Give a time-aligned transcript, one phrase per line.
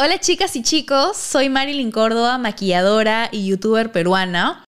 [0.00, 4.64] Hola chicas y chicos, soy Marilyn Córdoba, maquilladora y youtuber peruana.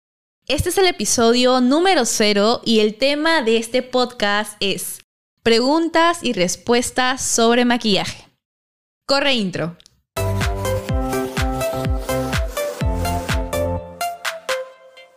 [0.48, 5.00] Este es el episodio número cero y el tema de este podcast es
[5.42, 8.28] preguntas y respuestas sobre maquillaje.
[9.06, 9.78] Corre intro.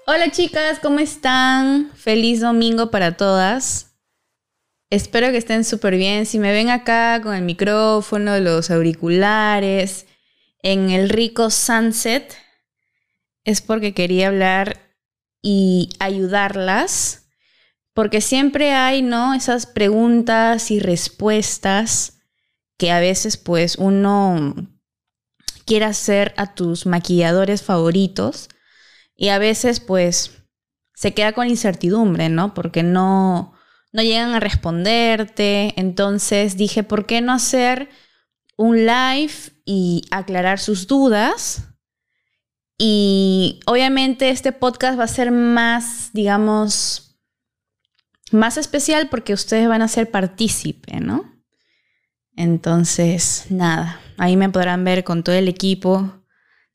[0.05, 1.91] Hola chicas, ¿cómo están?
[1.95, 3.86] Feliz domingo para todas.
[4.89, 6.25] Espero que estén súper bien.
[6.25, 10.05] Si me ven acá con el micrófono, los auriculares,
[10.63, 12.35] en el rico sunset,
[13.43, 14.95] es porque quería hablar
[15.41, 17.29] y ayudarlas,
[17.93, 19.33] porque siempre hay, ¿no?
[19.33, 22.19] Esas preguntas y respuestas
[22.77, 24.55] que a veces pues uno
[25.65, 28.49] quiere hacer a tus maquilladores favoritos
[29.15, 30.43] y a veces pues
[30.95, 32.53] se queda con incertidumbre, ¿no?
[32.53, 33.56] Porque no
[33.97, 35.73] no llegan a responderte.
[35.75, 37.89] Entonces dije, ¿por qué no hacer
[38.55, 39.33] un live
[39.65, 41.63] y aclarar sus dudas?
[42.77, 47.19] Y obviamente este podcast va a ser más, digamos,
[48.31, 51.33] más especial porque ustedes van a ser partícipe, ¿no?
[52.35, 56.23] Entonces, nada, ahí me podrán ver con todo el equipo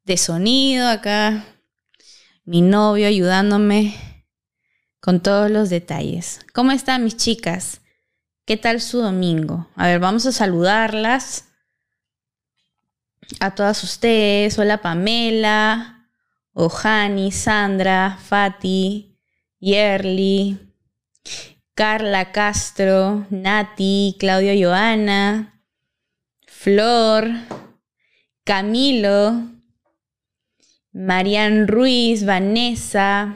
[0.03, 1.45] de sonido acá,
[2.45, 4.12] mi novio ayudándome
[5.03, 6.41] con todos los detalles.
[6.55, 7.81] ¿Cómo están mis chicas?
[8.47, 9.69] ¿Qué tal su domingo?
[9.75, 11.49] A ver, vamos a saludarlas
[13.41, 14.57] a todas ustedes.
[14.61, 16.09] Hola Pamela,
[16.53, 19.19] Ojani, Sandra, Fati,
[19.59, 20.57] Yerli,
[21.75, 25.61] Carla Castro, Nati, Claudio Joana,
[26.47, 27.29] Flor,
[28.45, 29.51] Camilo,
[30.93, 33.35] Marian Ruiz, Vanessa,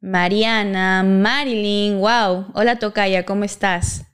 [0.00, 2.46] Mariana, Marilyn, wow.
[2.54, 4.06] Hola Tocaya, ¿cómo estás?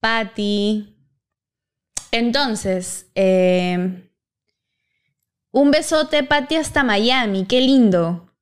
[0.00, 0.96] Patti.
[2.10, 4.10] Entonces, eh,
[5.50, 7.44] un besote, Patti, hasta Miami.
[7.46, 8.34] Qué lindo.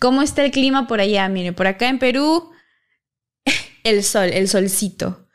[0.00, 1.28] ¿Cómo está el clima por allá?
[1.28, 2.50] Mire, por acá en Perú,
[3.84, 5.28] el sol, el solcito.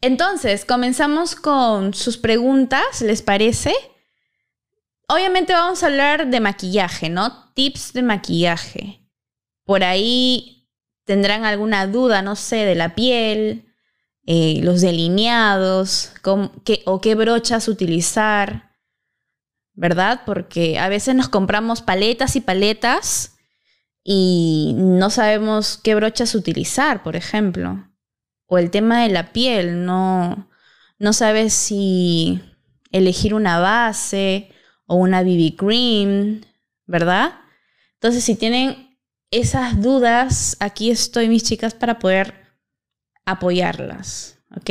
[0.00, 3.72] Entonces, comenzamos con sus preguntas, ¿les parece?
[5.08, 7.52] Obviamente vamos a hablar de maquillaje, ¿no?
[7.54, 9.05] Tips de maquillaje.
[9.66, 10.66] Por ahí
[11.04, 13.66] tendrán alguna duda, no sé, de la piel,
[14.24, 18.72] eh, los delineados, o qué brochas utilizar,
[19.74, 20.22] ¿verdad?
[20.24, 23.36] Porque a veces nos compramos paletas y paletas
[24.02, 27.88] y no sabemos qué brochas utilizar, por ejemplo.
[28.46, 30.48] O el tema de la piel, no,
[30.98, 32.40] no sabes si
[32.92, 34.50] elegir una base
[34.86, 36.42] o una BB cream,
[36.86, 37.34] ¿verdad?
[37.94, 38.85] Entonces, si tienen
[39.30, 42.34] esas dudas, aquí estoy, mis chicas, para poder
[43.24, 44.70] apoyarlas, ¿ok?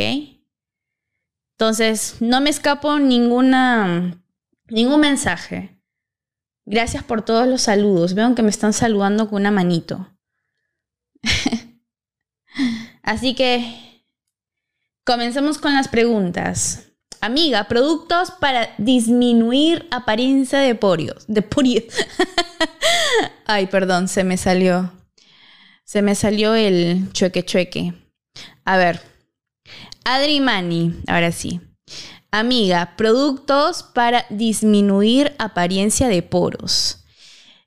[1.57, 4.21] Entonces, no me escapo ninguna,
[4.67, 5.79] ningún mensaje.
[6.65, 8.13] Gracias por todos los saludos.
[8.13, 10.09] Veo que me están saludando con una manito.
[13.03, 14.03] Así que
[15.05, 16.91] comencemos con las preguntas.
[17.21, 21.25] Amiga, productos para disminuir apariencia de porios.
[21.27, 21.85] De porios.
[23.45, 24.91] Ay, perdón, se me salió.
[25.83, 27.93] Se me salió el chueque chueque.
[28.63, 29.01] A ver.
[30.03, 31.61] Adri Mani, ahora sí.
[32.31, 37.05] Amiga, productos para disminuir apariencia de poros.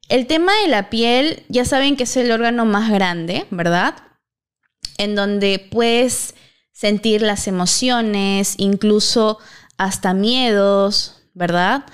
[0.09, 3.95] El tema de la piel, ya saben que es el órgano más grande, ¿verdad?
[4.97, 6.35] En donde puedes
[6.73, 9.39] sentir las emociones, incluso
[9.77, 11.85] hasta miedos, ¿verdad?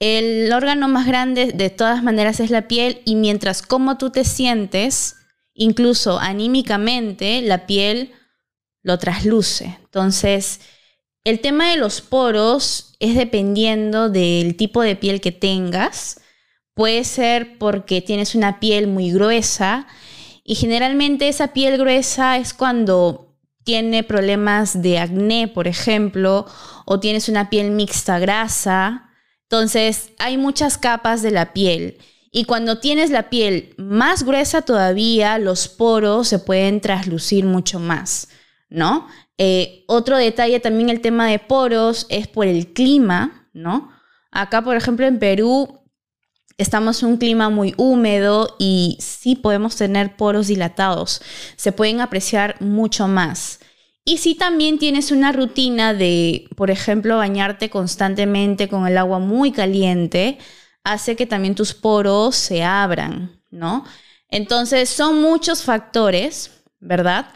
[0.00, 4.24] El órgano más grande de todas maneras es la piel y mientras como tú te
[4.24, 5.16] sientes,
[5.54, 8.12] incluso anímicamente, la piel
[8.82, 9.76] lo trasluce.
[9.82, 10.60] Entonces,
[11.24, 16.20] el tema de los poros es dependiendo del tipo de piel que tengas.
[16.74, 19.88] Puede ser porque tienes una piel muy gruesa
[20.44, 26.46] y generalmente esa piel gruesa es cuando tiene problemas de acné, por ejemplo,
[26.86, 29.07] o tienes una piel mixta grasa
[29.50, 31.96] entonces, hay muchas capas de la piel.
[32.30, 38.28] Y cuando tienes la piel más gruesa todavía, los poros se pueden traslucir mucho más,
[38.68, 39.08] ¿no?
[39.38, 43.90] Eh, otro detalle también el tema de poros es por el clima, ¿no?
[44.30, 45.80] Acá, por ejemplo, en Perú
[46.58, 51.22] estamos en un clima muy húmedo y sí podemos tener poros dilatados.
[51.56, 53.60] Se pueden apreciar mucho más.
[54.08, 59.52] Y si también tienes una rutina de, por ejemplo, bañarte constantemente con el agua muy
[59.52, 60.38] caliente,
[60.82, 63.84] hace que también tus poros se abran, ¿no?
[64.30, 67.26] Entonces, son muchos factores, ¿verdad?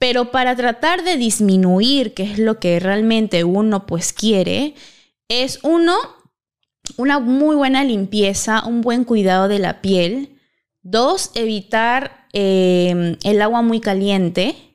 [0.00, 4.74] Pero para tratar de disminuir, que es lo que realmente uno pues quiere,
[5.28, 5.94] es uno,
[6.96, 10.40] una muy buena limpieza, un buen cuidado de la piel.
[10.82, 14.71] Dos, evitar eh, el agua muy caliente.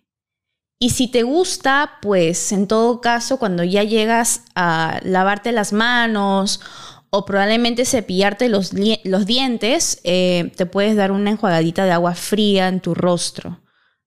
[0.79, 6.61] Y si te gusta, pues en todo caso, cuando ya llegas a lavarte las manos
[7.09, 12.67] o probablemente cepillarte los, los dientes, eh, te puedes dar una enjuagadita de agua fría
[12.67, 13.59] en tu rostro,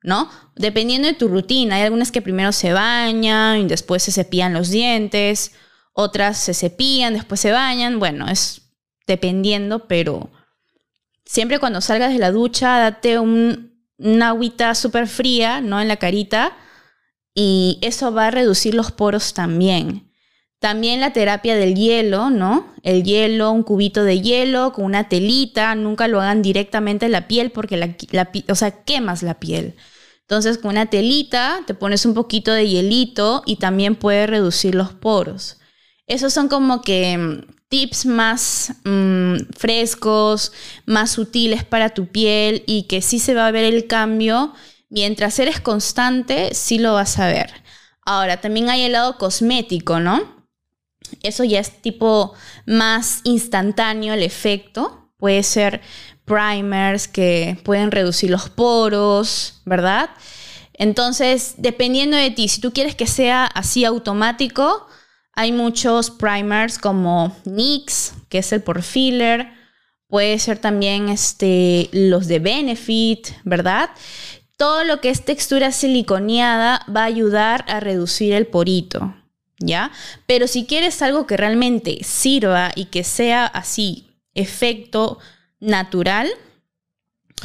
[0.02, 0.30] ¿no?
[0.54, 4.70] Dependiendo de tu rutina, hay algunas que primero se bañan y después se cepillan los
[4.70, 5.52] dientes,
[5.92, 8.62] otras se cepillan, después se bañan, bueno, es
[9.08, 10.30] dependiendo, pero
[11.24, 13.69] siempre cuando salgas de la ducha, date un,
[14.00, 15.80] una agüita súper fría, ¿no?
[15.80, 16.56] En la carita,
[17.34, 20.10] y eso va a reducir los poros también.
[20.58, 22.66] También la terapia del hielo, ¿no?
[22.82, 27.28] El hielo, un cubito de hielo con una telita, nunca lo hagan directamente en la
[27.28, 27.96] piel porque la,
[28.48, 29.76] o sea, quemas la piel.
[30.20, 34.92] Entonces, con una telita te pones un poquito de hielito y también puede reducir los
[34.92, 35.58] poros.
[36.06, 40.52] Esos son como que mm, tips más mm, frescos,
[40.84, 44.52] más sutiles para tu piel y que sí se va a ver el cambio.
[44.90, 47.50] Mientras eres constante, sí lo vas a ver.
[48.04, 50.20] Ahora, también hay el lado cosmético, ¿no?
[51.22, 52.34] Eso ya es tipo
[52.66, 55.12] más instantáneo el efecto.
[55.16, 55.80] Puede ser
[56.24, 60.10] primers que pueden reducir los poros, ¿verdad?
[60.72, 64.88] Entonces, dependiendo de ti, si tú quieres que sea así automático,
[65.40, 69.48] hay muchos primers como NYX, que es el por filler.
[70.06, 73.88] Puede ser también este, los de Benefit, ¿verdad?
[74.58, 79.14] Todo lo que es textura siliconeada va a ayudar a reducir el porito.
[79.58, 79.92] ¿ya?
[80.26, 85.20] Pero si quieres algo que realmente sirva y que sea así, efecto
[85.58, 86.28] natural,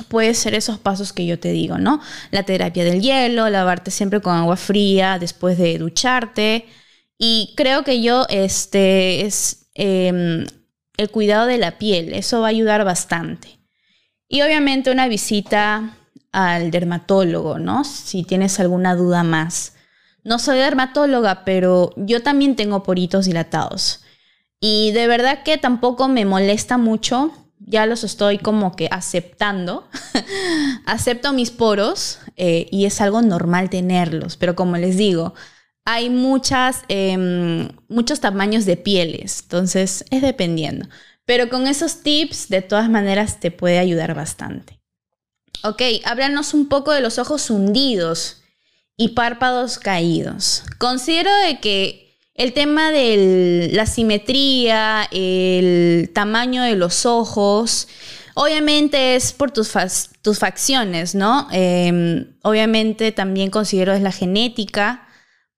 [0.10, 2.02] puede ser esos pasos que yo te digo, ¿no?
[2.32, 6.66] La terapia del hielo, lavarte siempre con agua fría después de ducharte.
[7.18, 10.46] Y creo que yo, este, es em,
[10.98, 13.60] el cuidado de la piel, eso va a ayudar bastante.
[14.28, 15.98] Y obviamente una visita
[16.32, 17.84] al dermatólogo, ¿no?
[17.84, 19.74] Si tienes alguna duda más.
[20.24, 24.02] No soy dermatóloga, pero yo también tengo poritos dilatados.
[24.60, 27.32] Y de verdad que tampoco me molesta mucho.
[27.60, 29.88] Ya los estoy como que aceptando.
[30.86, 34.36] Acepto mis poros eh, y es algo normal tenerlos.
[34.36, 35.36] Pero como les digo,
[35.86, 39.42] hay muchas, em, muchos tamaños de pieles.
[39.44, 40.88] Entonces es dependiendo.
[41.26, 44.80] Pero con esos tips, de todas maneras, te puede ayudar bastante.
[45.64, 48.42] Ok, háblanos un poco de los ojos hundidos
[48.98, 50.64] y párpados caídos.
[50.78, 57.88] Considero de que el tema de la simetría, el tamaño de los ojos,
[58.36, 59.72] obviamente es por tus,
[60.22, 61.48] tus facciones, ¿no?
[61.52, 65.05] Em, obviamente también considero es la genética,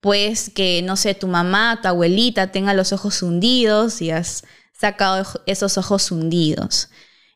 [0.00, 5.26] pues que, no sé, tu mamá, tu abuelita tenga los ojos hundidos y has sacado
[5.46, 6.88] esos ojos hundidos.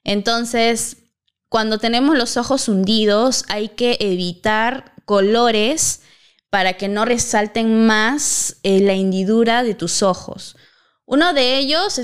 [0.04, 0.98] Entonces,
[1.48, 6.02] cuando tenemos los ojos hundidos, hay que evitar colores
[6.50, 10.56] para que no resalten más eh, la hendidura de tus ojos.
[11.04, 12.00] Uno de ellos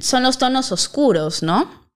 [0.00, 1.88] son los tonos oscuros, ¿no?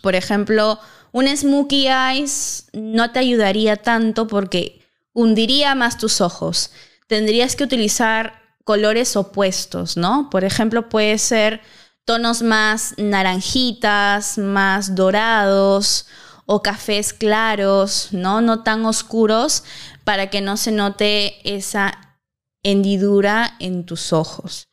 [0.00, 0.78] Por ejemplo,
[1.12, 4.82] un smokey eyes no te ayudaría tanto porque
[5.12, 6.70] hundiría más tus ojos.
[7.12, 10.30] Tendrías que utilizar colores opuestos, ¿no?
[10.30, 11.60] Por ejemplo, puede ser
[12.06, 16.06] tonos más naranjitas, más dorados
[16.46, 18.40] o cafés claros, ¿no?
[18.40, 19.62] No tan oscuros
[20.04, 22.16] para que no se note esa
[22.62, 24.68] hendidura en tus ojos.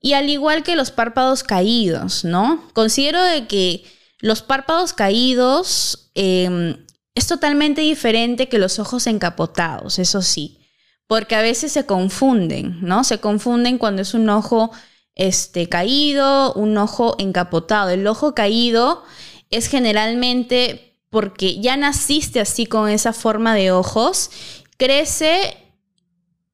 [0.00, 2.68] Y al igual que los párpados caídos, ¿no?
[2.72, 3.84] Considero de que
[4.18, 6.84] los párpados caídos em,
[7.14, 10.65] es totalmente diferente que los ojos encapotados, eso sí,
[11.06, 13.04] porque a veces se confunden, ¿no?
[13.04, 14.70] Se confunden cuando es un ojo
[15.14, 17.90] este, caído, un ojo encapotado.
[17.90, 19.04] El ojo caído
[19.50, 24.30] es generalmente porque ya naciste así con esa forma de ojos,
[24.76, 25.56] crece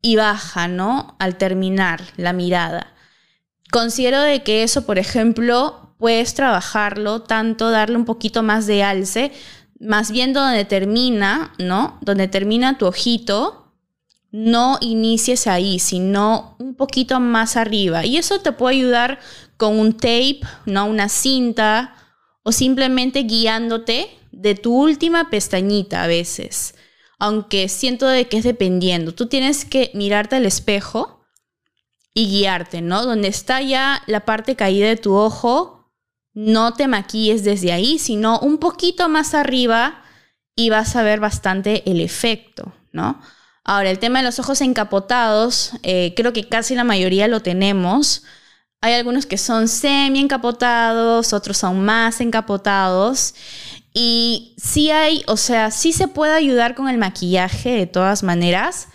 [0.02, 1.16] y baja, ¿no?
[1.18, 2.94] Al terminar la mirada.
[3.70, 9.32] Considero de que eso, por ejemplo, puedes trabajarlo tanto, darle un poquito más de alce,
[9.80, 11.98] más bien donde termina, ¿no?
[12.02, 13.61] Donde termina tu ojito,
[14.32, 18.04] no inicies ahí, sino un poquito más arriba.
[18.04, 19.20] Y eso te puede ayudar
[19.58, 20.86] con un tape, ¿no?
[20.86, 21.94] Una cinta
[22.42, 26.74] o simplemente guiándote de tu última pestañita a veces,
[27.18, 29.12] aunque siento de que es dependiendo.
[29.14, 31.24] Tú tienes que mirarte al espejo
[32.14, 33.04] y guiarte, ¿no?
[33.04, 35.92] Donde está ya la parte caída de tu ojo,
[36.32, 40.02] no te maquilles desde ahí, sino un poquito más arriba
[40.56, 43.20] y vas a ver bastante el efecto, ¿no?
[43.64, 48.24] Ahora, el tema de los ojos encapotados, eh, creo que casi la mayoría lo tenemos.
[48.80, 53.34] Hay algunos que son semi encapotados, otros son más encapotados.
[53.94, 58.88] Y sí hay, o sea, sí se puede ayudar con el maquillaje de todas maneras,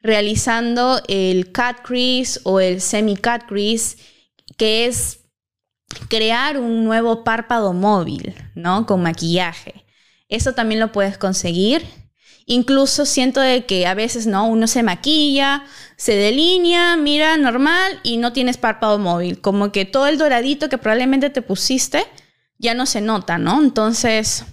[0.00, 3.98] realizando el cut crease o el semi cut crease,
[4.56, 5.20] que es
[6.08, 8.86] crear un nuevo párpado móvil, ¿no?
[8.86, 9.84] Con maquillaje.
[10.28, 11.86] Eso también lo puedes conseguir.
[12.46, 14.46] Incluso siento de que a veces, ¿no?
[14.46, 15.64] Uno se maquilla,
[15.96, 19.40] se delinea, mira normal y no tienes párpado móvil.
[19.40, 22.04] Como que todo el doradito que probablemente te pusiste
[22.58, 23.62] ya no se nota, ¿no?
[23.62, 24.44] Entonces,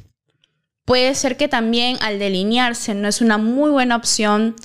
[0.85, 4.55] puede ser que también al delinearse no es una muy buena opción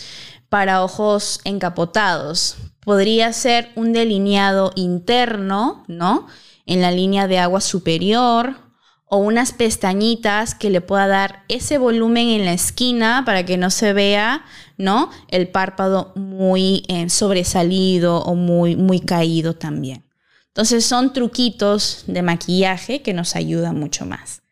[0.48, 2.56] para ojos encapotados.
[2.80, 6.28] Podría ser un delineado interno, ¿no?
[6.64, 8.65] En la línea de agua superior
[9.08, 13.70] o unas pestañitas que le pueda dar ese volumen en la esquina para que no
[13.70, 14.44] se vea,
[14.76, 15.10] ¿no?
[15.28, 20.04] El párpado muy eh, sobresalido o muy, muy caído también.
[20.48, 24.42] Entonces son truquitos de maquillaje que nos ayudan mucho más.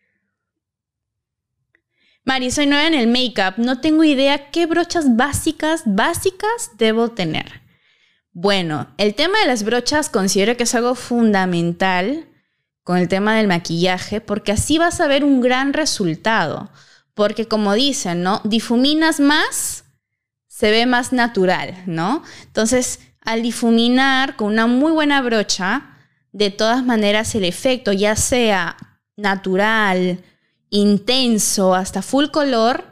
[2.24, 3.54] Mari, soy nueva en el make-up.
[3.58, 7.60] No tengo idea qué brochas básicas, básicas debo tener.
[8.32, 12.28] Bueno, el tema de las brochas considero que es algo fundamental
[12.84, 16.70] con el tema del maquillaje, porque así vas a ver un gran resultado.
[17.14, 18.40] Porque como dicen, ¿no?
[18.44, 19.84] Difuminas más,
[20.46, 22.22] se ve más natural, ¿no?
[22.44, 25.96] Entonces, al difuminar con una muy buena brocha,
[26.32, 28.76] de todas maneras el efecto, ya sea
[29.16, 30.22] natural,
[30.70, 32.84] intenso, hasta full color,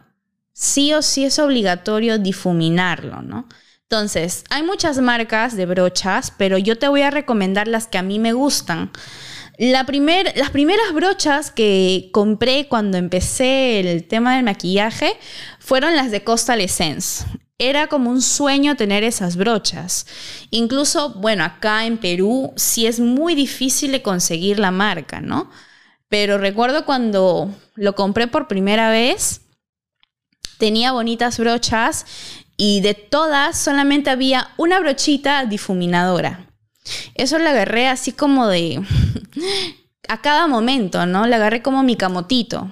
[0.53, 3.47] sí o sí es obligatorio difuminarlo, ¿no?
[3.83, 8.03] Entonces, hay muchas marcas de brochas, pero yo te voy a recomendar las que a
[8.03, 8.91] mí me gustan.
[9.65, 9.87] La
[10.35, 15.17] las primeras brochas que compré cuando empecé el tema del maquillaje
[15.61, 17.25] fueron las de Coastal Essence.
[17.59, 20.05] Era como un sueño tener esas brochas.
[20.51, 25.49] Incluso, bueno, acá en Perú sí es muy difícil de conseguir la marca, ¿no?
[26.09, 29.43] Pero recuerdo cuando lo compré por primera vez,
[30.59, 32.05] tenía bonitas brochas
[32.57, 36.52] y de todas solamente había una brochita difuminadora.
[37.15, 38.83] Eso la agarré así como de...
[40.09, 41.27] a cada momento, ¿no?
[41.27, 42.71] La agarré como mi camotito.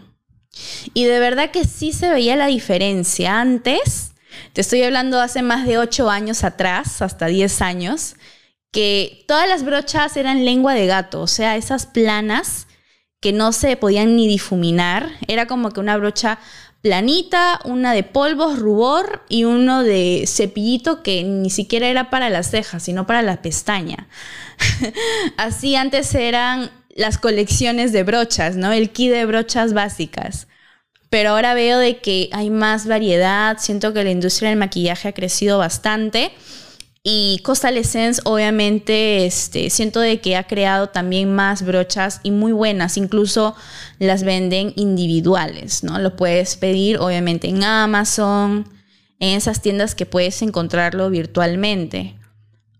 [0.94, 3.40] Y de verdad que sí se veía la diferencia.
[3.40, 4.12] Antes,
[4.52, 8.16] te estoy hablando hace más de 8 años atrás, hasta 10 años,
[8.72, 12.66] que todas las brochas eran lengua de gato, o sea, esas planas
[13.20, 15.10] que no se podían ni difuminar.
[15.28, 16.38] Era como que una brocha
[16.82, 22.50] planita, una de polvos, rubor y uno de cepillito que ni siquiera era para las
[22.50, 24.08] cejas, sino para la pestaña.
[25.36, 28.72] Así antes eran las colecciones de brochas, ¿no?
[28.72, 30.48] El kit de brochas básicas.
[31.10, 35.12] Pero ahora veo de que hay más variedad, siento que la industria del maquillaje ha
[35.12, 36.30] crecido bastante
[37.02, 42.52] y Coastal Essence, obviamente, este, siento de que ha creado también más brochas y muy
[42.52, 42.98] buenas.
[42.98, 43.56] Incluso
[43.98, 45.98] las venden individuales, ¿no?
[45.98, 48.68] Lo puedes pedir, obviamente, en Amazon,
[49.18, 52.16] en esas tiendas que puedes encontrarlo virtualmente.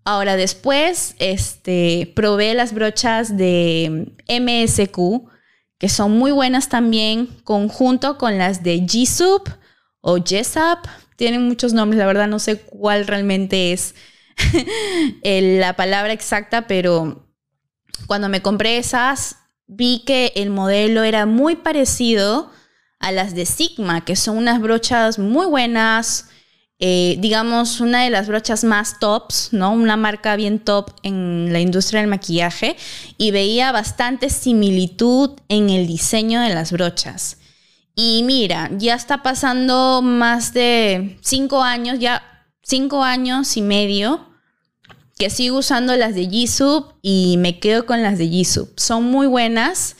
[0.05, 5.31] Ahora, después, este, probé las brochas de MSQ,
[5.79, 9.49] que son muy buenas también, conjunto con las de G-Soup
[10.03, 10.81] o Jessup.
[11.17, 13.95] Tienen muchos nombres, la verdad no sé cuál realmente es
[15.23, 17.27] la palabra exacta, pero
[18.07, 22.51] cuando me compré esas, vi que el modelo era muy parecido
[22.99, 26.29] a las de Sigma, que son unas brochas muy buenas,
[26.79, 29.73] eh, digamos, una de las brochas más tops, ¿no?
[29.73, 32.77] Una marca bien top en la industria del maquillaje
[33.17, 37.39] y veía bastante similitud en el diseño de las brochas.
[37.95, 42.23] Y mira, ya está pasando más de cinco años, ya
[42.63, 44.27] cinco años y medio
[45.19, 48.69] que sigo usando las de Jisoo y me quedo con las de Jisoo.
[48.77, 49.97] Son muy buenas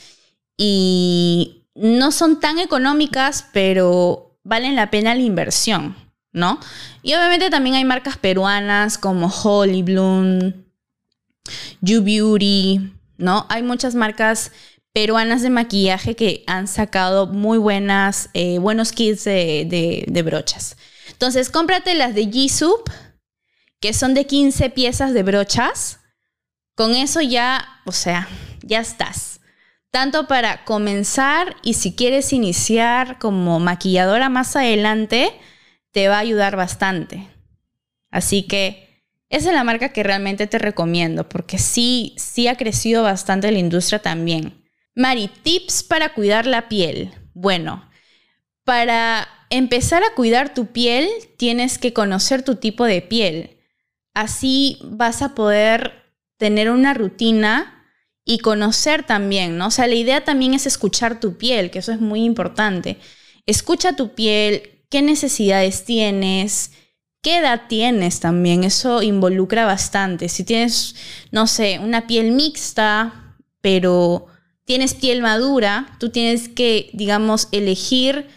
[0.57, 5.95] y no son tan económicas, pero valen la pena la inversión,
[6.31, 6.59] ¿no?
[7.03, 10.53] Y obviamente también hay marcas peruanas como Holly Bloom,
[11.81, 13.45] You Beauty, ¿no?
[13.49, 14.51] Hay muchas marcas
[14.93, 20.77] peruanas de maquillaje que han sacado muy buenas, eh, buenos kits de, de, brochas.
[21.21, 22.83] Entonces, cómprate las de Jisoo
[23.79, 25.99] que son de 15 piezas de brochas,
[26.73, 28.27] con eso ya, o sea,
[28.63, 29.39] ya estás.
[29.91, 35.31] Tanto para comenzar y si quieres iniciar como maquilladora más adelante,
[35.91, 37.27] te va a ayudar bastante.
[38.09, 43.03] Así que esa es la marca que realmente te recomiendo, porque sí, sí ha crecido
[43.03, 44.65] bastante la industria también.
[44.95, 47.13] Mari, tips para cuidar la piel.
[47.35, 47.90] Bueno,
[48.63, 53.57] Para empezar a cuidar tu piel, tienes que conocer tu tipo de piel.
[54.13, 57.85] Así vas a poder tener una rutina
[58.25, 59.67] y conocer también, ¿no?
[59.67, 62.97] O sea, la idea también es escuchar tu piel, que eso es muy importante.
[63.45, 66.71] Escucha tu piel, qué necesidades tienes,
[67.21, 70.29] qué edad tienes también, eso involucra bastante.
[70.29, 70.95] Si tienes,
[71.31, 74.27] no sé, una piel mixta, pero
[74.65, 78.27] tienes piel madura, tú tienes que, digamos, elegir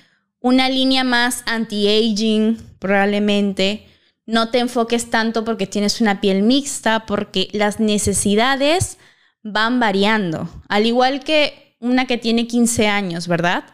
[0.45, 3.87] una línea más anti-aging, probablemente.
[4.27, 8.99] No te enfoques tanto porque tienes una piel mixta, porque las necesidades
[9.43, 10.51] van variando.
[10.69, 13.65] Al igual que una que tiene 15 años, ¿verdad?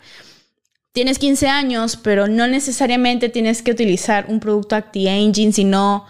[0.93, 6.07] Tienes 15 años, pero no necesariamente tienes que utilizar un producto anti-aging, sino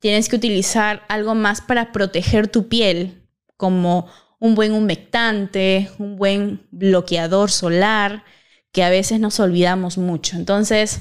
[0.00, 3.22] tienes que utilizar algo más para proteger tu piel,
[3.56, 4.08] como
[4.40, 8.24] un buen humectante, un buen bloqueador solar,
[8.72, 10.36] que a veces nos olvidamos mucho.
[10.36, 11.00] Entonces,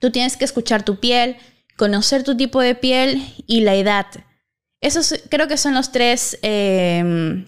[0.00, 1.36] tú tienes que escuchar tu piel,
[1.76, 4.06] conocer tu tipo de piel y la edad.
[4.80, 7.46] Esos creo que son los tres, em,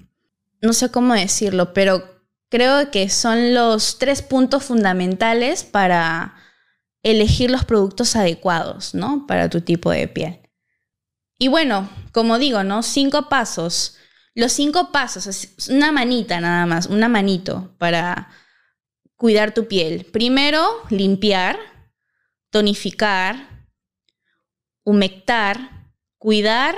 [0.61, 6.35] no sé cómo decirlo, pero creo que son los tres puntos fundamentales para
[7.03, 9.27] elegir los productos adecuados, ¿no?
[9.27, 10.41] Para tu tipo de piel.
[11.39, 12.83] Y bueno, como digo, ¿no?
[12.83, 13.97] Cinco pasos
[14.35, 18.29] los cinco pasos, una manita nada más, una manito para
[19.21, 20.07] cuidar tu piel.
[20.07, 21.59] Primero, limpiar,
[22.49, 23.67] tonificar,
[24.83, 26.75] humectar, cuidar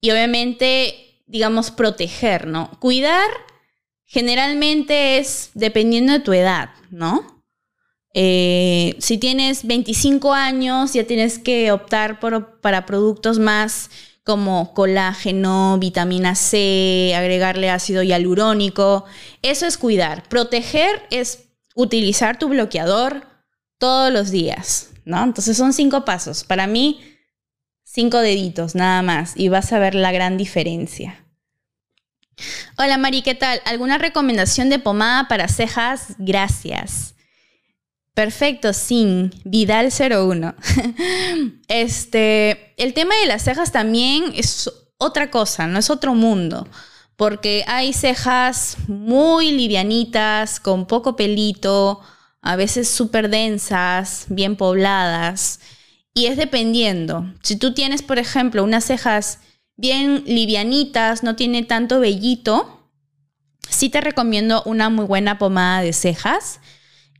[0.00, 2.70] y obviamente, digamos, proteger, ¿no?
[2.78, 3.28] Cuidar
[4.04, 7.42] generalmente es dependiendo de tu edad, ¿no?
[8.14, 13.90] Eh, si tienes 25 años, ya tienes que optar por, para productos más
[14.24, 19.04] como colágeno, vitamina C, agregarle ácido hialurónico.
[19.42, 20.28] Eso es cuidar.
[20.28, 23.26] Proteger es utilizar tu bloqueador
[23.78, 25.22] todos los días, ¿no?
[25.24, 26.44] Entonces son cinco pasos.
[26.44, 27.00] Para mí,
[27.84, 31.24] cinco deditos nada más y vas a ver la gran diferencia.
[32.78, 33.60] Hola Mari, ¿qué tal?
[33.64, 36.14] ¿Alguna recomendación de pomada para cejas?
[36.18, 37.14] Gracias.
[38.14, 40.54] Perfecto, sin Vidal 01.
[41.68, 46.68] este, el tema de las cejas también es otra cosa, no es otro mundo,
[47.16, 52.00] porque hay cejas muy livianitas, con poco pelito,
[52.42, 55.60] a veces súper densas, bien pobladas,
[56.12, 57.32] y es dependiendo.
[57.42, 59.38] Si tú tienes, por ejemplo, unas cejas
[59.76, 62.90] bien livianitas, no tiene tanto vellito,
[63.70, 66.60] sí te recomiendo una muy buena pomada de cejas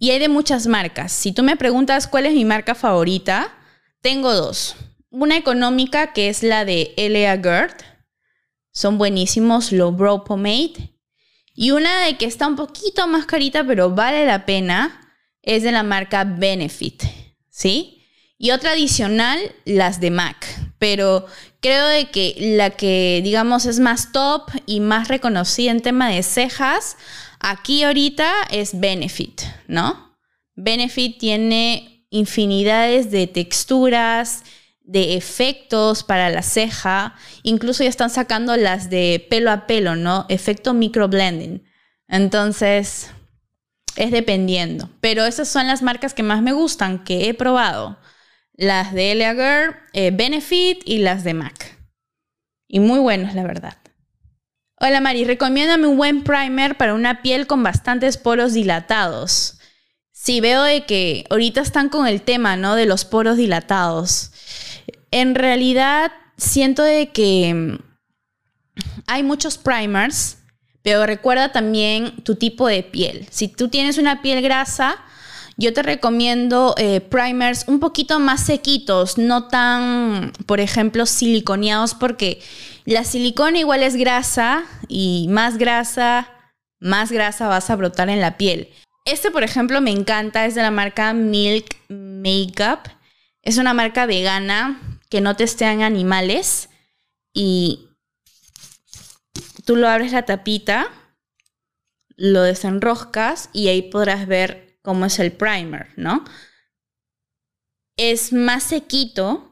[0.02, 1.12] y hay de muchas marcas.
[1.12, 3.54] Si tú me preguntas cuál es mi marca favorita,
[4.00, 4.74] tengo dos.
[5.10, 7.36] Una económica que es la de L.A.
[7.40, 7.76] Gerd.
[8.72, 10.98] Son buenísimos, Low Brow Pomade.
[11.54, 15.08] Y una de que está un poquito más carita, pero vale la pena,
[15.40, 17.04] es de la marca Benefit.
[17.48, 18.02] ¿Sí?
[18.38, 20.44] Y otra adicional, las de MAC.
[20.80, 21.26] Pero
[21.60, 26.24] creo de que la que, digamos, es más top y más reconocida en tema de
[26.24, 26.96] cejas,
[27.44, 30.16] Aquí ahorita es Benefit, ¿no?
[30.54, 34.44] Benefit tiene infinidades de texturas,
[34.84, 40.24] de efectos para la ceja, incluso ya están sacando las de pelo a pelo, ¿no?
[40.28, 41.64] Efecto microblending.
[42.06, 43.10] Entonces,
[43.96, 44.88] es dependiendo.
[45.00, 47.98] Pero esas son las marcas que más me gustan, que he probado.
[48.52, 51.76] Las de Elegir, eh, Benefit y las de MAC.
[52.68, 53.81] Y muy buenos, la verdad.
[54.84, 59.58] Hola Mari, recomiéndame un buen primer para una piel con bastantes poros dilatados.
[60.10, 62.74] Sí, veo de que ahorita están con el tema, ¿no?
[62.74, 64.32] De los poros dilatados.
[65.12, 67.78] En realidad, siento de que mm,
[69.06, 70.38] hay muchos primers,
[70.82, 73.28] pero recuerda también tu tipo de piel.
[73.30, 74.96] Si tú tienes una piel grasa,
[75.56, 82.40] yo te recomiendo eh, primers un poquito más sequitos, no tan, por ejemplo, siliconeados, porque
[82.84, 86.30] la silicona igual es grasa y más grasa,
[86.80, 88.68] más grasa vas a brotar en la piel.
[89.04, 92.88] Este, por ejemplo, me encanta, es de la marca Milk Makeup.
[93.42, 96.68] Es una marca vegana que no testean animales
[97.32, 97.88] y
[99.64, 100.88] tú lo abres la tapita,
[102.16, 106.24] lo desenroscas y ahí podrás ver cómo es el primer, ¿no?
[107.96, 109.51] Es más sequito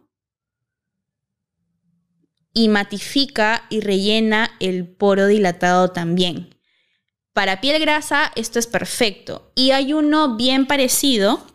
[2.53, 6.55] y matifica y rellena el poro dilatado también.
[7.33, 9.53] Para piel grasa esto es perfecto.
[9.55, 11.47] Y hay uno bien parecido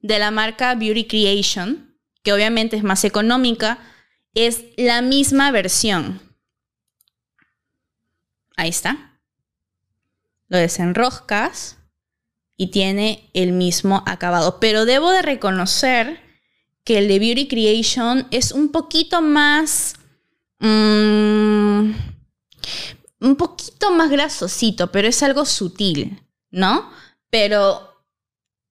[0.00, 3.78] de la marca Beauty Creation, que obviamente es más económica.
[4.34, 6.20] Es la misma versión.
[8.56, 9.18] Ahí está.
[10.48, 11.78] Lo desenroscas
[12.56, 14.60] y tiene el mismo acabado.
[14.60, 16.25] Pero debo de reconocer
[16.86, 19.96] que el de Beauty Creation es un poquito más...
[20.60, 21.90] Mm,
[23.20, 26.88] un poquito más grasosito, pero es algo sutil, ¿no?
[27.28, 28.04] Pero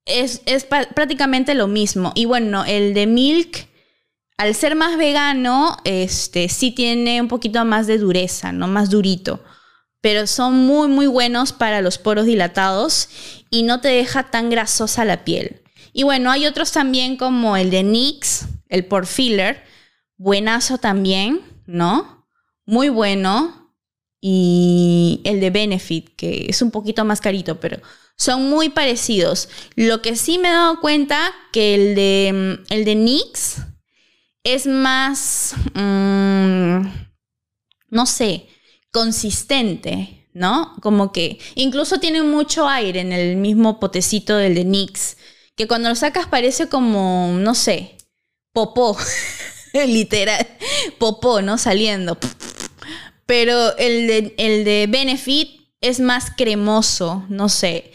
[0.05, 2.13] es, prácticamente lo mismo.
[2.15, 3.67] Y bueno, el de Milk,
[4.37, 8.67] al ser más vegano, este, sí tiene un poquito más de dureza, ¿no?
[8.67, 9.43] Más durito.
[9.99, 13.09] Pero son muy, muy buenos para los poros dilatados
[13.49, 15.64] y no te deja tan grasosa la piel.
[15.97, 19.63] Y bueno, hay otros también como el de NYX, el Pore Filler,
[20.17, 22.27] buenazo también, ¿no?
[22.65, 23.71] Muy bueno
[24.19, 27.79] y el de Benefit, que es un poquito más carito, pero
[28.17, 29.47] son muy parecidos.
[29.77, 33.61] Lo que sí me he dado cuenta que el de, el de NYX
[34.43, 36.87] es más, mm,
[37.91, 38.47] no sé,
[38.91, 40.75] consistente, ¿no?
[40.81, 45.15] Como que incluso tiene mucho aire en el mismo potecito del de NYX,
[45.55, 47.97] que cuando lo sacas parece como, no sé,
[48.51, 48.97] popó,
[49.73, 50.45] literal,
[50.97, 51.57] popó, ¿no?
[51.57, 52.17] Saliendo.
[53.25, 57.91] Pero el de, el de Benefit es más cremoso, no sé.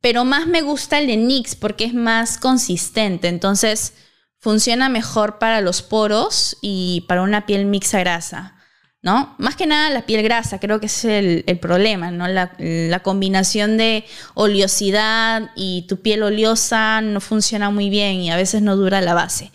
[0.00, 3.28] Pero más me gusta el de NYX porque es más consistente.
[3.28, 3.94] Entonces
[4.38, 8.57] funciona mejor para los poros y para una piel mixta grasa.
[9.02, 9.34] ¿No?
[9.38, 12.26] Más que nada la piel grasa, creo que es el, problema, ¿no?
[12.28, 18.62] La, combinación de oleosidad y tu piel oleosa no funciona muy bien y a veces
[18.62, 19.52] no dura la base.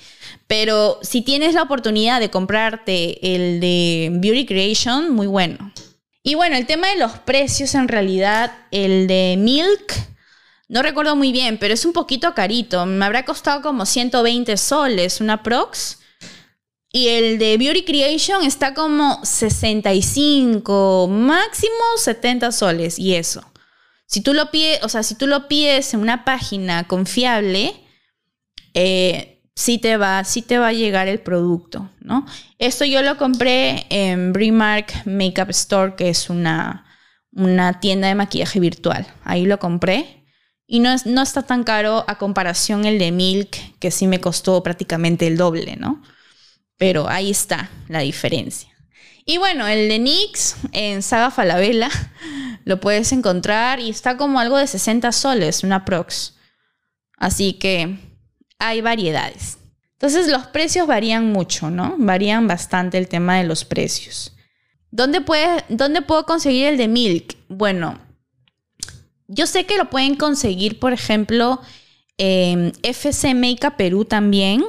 [0.48, 5.72] Pero si tienes la oportunidad de comprarte el de Beauty Creation, muy bueno.
[6.24, 9.94] Y bueno, el tema de los precios, en realidad, el de Milk,
[10.70, 12.86] no recuerdo muy bien, pero es un poquito carito.
[12.86, 16.00] Me habrá costado como 120 soles, una prox.
[16.96, 23.44] Y el de Beauty Creation está como 65, máximo 70 soles y eso.
[24.06, 27.74] Si tú lo pides, o sea, si tú lo pides en una página confiable,
[28.76, 32.28] eh, sí te va, sí te va a llegar el producto, ¿no?
[32.60, 36.86] Esto yo lo compré en Brimark Makeup Store, que es una,
[37.32, 39.08] una tienda de maquillaje virtual.
[39.24, 40.28] Ahí lo compré.
[40.68, 44.62] Y no, no está tan caro a comparación el de Milk, que sí me costó
[44.62, 46.04] prácticamente el doble, ¿no?
[46.78, 48.70] Pero ahí está la diferencia.
[49.26, 51.90] Y bueno, el de NYX en Saga Falabella
[52.66, 56.36] lo puedes encontrar y está como algo de 60 soles, una prox.
[57.18, 57.98] Así que
[58.60, 59.58] hay variedades.
[59.94, 61.96] Entonces los precios varían mucho, ¿no?
[61.98, 64.34] Varían bastante el tema de los precios.
[64.92, 67.38] ¿Dónde, puede, ¿Dónde puedo conseguir el de Milk?
[67.48, 68.00] Bueno,
[69.28, 71.62] yo sé que lo pueden conseguir, por ejemplo,
[72.18, 74.64] en FC Makeup Perú también.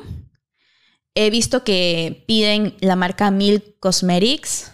[1.14, 4.72] He visto que piden la marca Milk Cosmetics.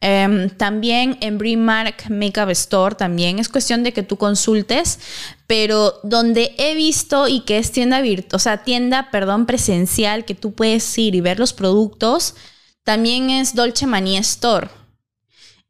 [0.00, 5.00] Em, también en Brimark Makeup Store también es cuestión de que tú consultes,
[5.48, 10.36] pero donde he visto y que es tienda virtual, o sea, tienda, perdón, presencial, que
[10.36, 12.36] tú puedes ir y ver los productos,
[12.84, 14.68] también es Dolce Mania Store.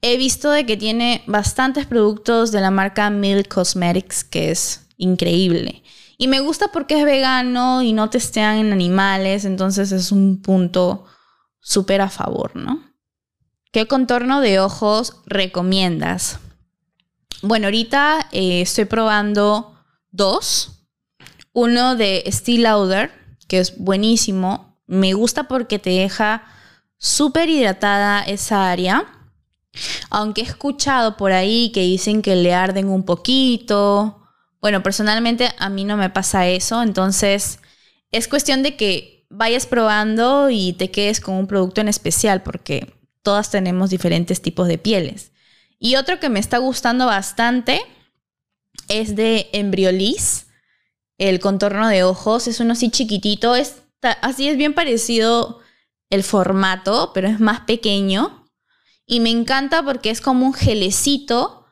[0.02, 5.82] He visto de que tiene bastantes productos de la marca Milk Cosmetics, que es increíble.
[6.18, 11.04] Y me gusta porque es vegano y no testean en animales, entonces es un punto
[11.60, 12.82] súper a favor, ¿no?
[13.70, 16.40] ¿Qué contorno de ojos recomiendas?
[17.42, 19.78] Bueno, ahorita eh, estoy probando
[20.10, 20.86] dos.
[21.52, 23.12] Uno de Steel Lauder,
[23.46, 24.80] que es buenísimo.
[24.86, 26.44] Me gusta porque te deja
[26.96, 29.06] súper hidratada esa área.
[30.10, 34.17] Aunque he escuchado por ahí que dicen que le arden un poquito.
[34.60, 36.82] Bueno, personalmente a mí no me pasa eso.
[36.82, 37.60] Entonces
[38.10, 42.94] es cuestión de que vayas probando y te quedes con un producto en especial porque
[43.22, 45.32] todas tenemos diferentes tipos de pieles.
[45.78, 47.80] Y otro que me está gustando bastante
[48.88, 50.46] es de Embryolis.
[51.18, 53.54] El contorno de ojos es uno así chiquitito.
[53.54, 53.82] Es,
[54.22, 55.60] así es bien parecido
[56.10, 58.46] el formato, pero es más pequeño.
[59.06, 61.66] Y me encanta porque es como un gelecito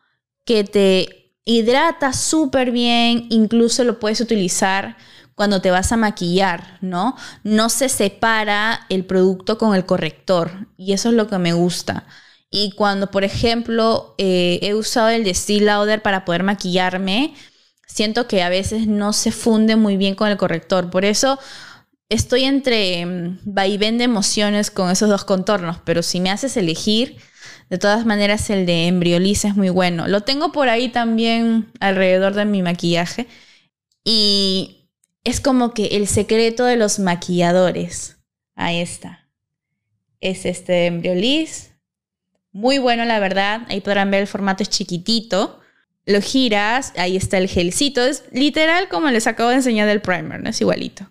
[0.44, 3.26] que te hidrata súper bien.
[3.30, 4.98] Incluso lo puedes utilizar
[5.35, 7.16] cuando te vas a maquillar, ¿no?
[7.44, 12.06] No se separa el producto con el corrector y eso es lo que me gusta.
[12.50, 17.35] Y cuando, por ejemplo, eh, he usado el de Steel Lauder para poder maquillarme,
[17.87, 20.90] siento que a veces no se funde muy bien con el corrector.
[20.90, 21.38] Por eso
[22.09, 27.18] estoy entre mm, vaivén de emociones con esos dos contornos, pero si me haces elegir,
[27.68, 30.07] de todas maneras el de Embryolis es muy bueno.
[30.09, 33.26] Lo tengo por ahí también alrededor de mi maquillaje
[34.05, 34.88] y
[35.24, 38.18] es como que el secreto de los maquilladores.
[38.55, 39.29] Ahí está.
[40.20, 41.72] Es este embriolis.
[42.52, 43.62] Muy bueno, la verdad.
[43.68, 45.61] Ahí podrán ver el formato es chiquitito.
[46.05, 48.02] Lo giras, ahí está el gelcito.
[48.05, 50.50] Es literal como les acabo de enseñar del primer, ¿no?
[50.50, 51.11] Es igualito.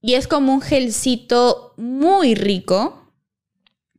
[0.00, 3.05] Y es como un gelcito muy rico.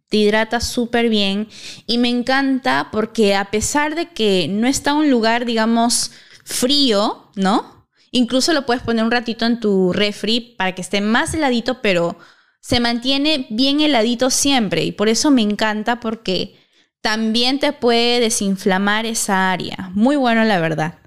[0.09, 1.49] Te hidrata súper bien.
[1.85, 6.11] Y me encanta porque a pesar de que no está un lugar, digamos,
[6.43, 7.87] frío, ¿no?
[8.11, 12.17] Incluso lo puedes poner un ratito en tu refri para que esté más heladito, pero
[12.61, 14.83] se mantiene bien heladito siempre.
[14.83, 16.57] Y por eso me encanta porque
[17.01, 19.91] también te puede desinflamar esa área.
[19.93, 20.99] Muy bueno, la verdad.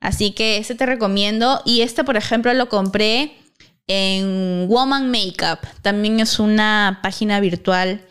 [0.00, 1.62] Así que este te recomiendo.
[1.64, 3.36] Y este, por ejemplo, lo compré
[3.86, 5.60] en Woman Makeup.
[5.82, 8.06] También es una página virtual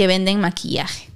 [0.00, 1.10] que venden maquillaje.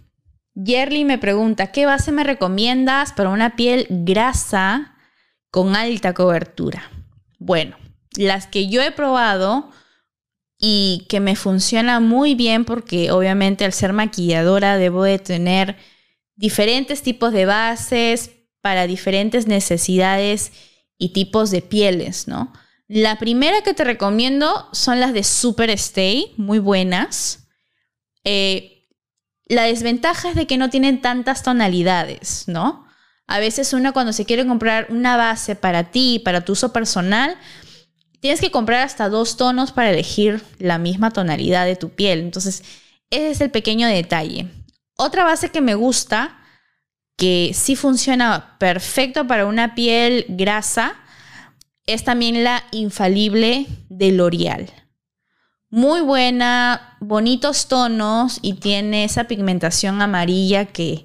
[0.54, 4.94] Yerly me pregunta, ¿qué base me recomiendas para una piel grasa
[5.50, 6.90] con alta cobertura?
[7.38, 7.78] Bueno,
[8.18, 9.70] las que yo he probado
[10.58, 15.76] y que me funciona muy bien porque obviamente al ser maquilladora debo de tener
[16.36, 20.52] diferentes tipos de bases para diferentes necesidades
[20.98, 22.52] y tipos de pieles, ¿no?
[22.86, 27.48] La primera que te recomiendo son las de Super Stay, muy buenas.
[28.24, 28.72] Eh,
[29.54, 32.84] la desventaja es de que no tienen tantas tonalidades, ¿no?
[33.26, 37.36] A veces uno cuando se quiere comprar una base para ti, para tu uso personal,
[38.20, 42.20] tienes que comprar hasta dos tonos para elegir la misma tonalidad de tu piel.
[42.20, 42.62] Entonces,
[43.10, 44.48] ese es el pequeño detalle.
[44.96, 46.38] Otra base que me gusta,
[47.16, 50.94] que sí funciona perfecto para una piel grasa,
[51.86, 54.70] es también la infalible de L'Oreal.
[55.74, 61.04] Muy buena, bonitos tonos y tiene esa pigmentación amarilla que,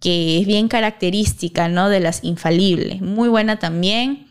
[0.00, 1.88] que es bien característica ¿no?
[1.88, 3.00] de las infalibles.
[3.00, 4.26] Muy buena también.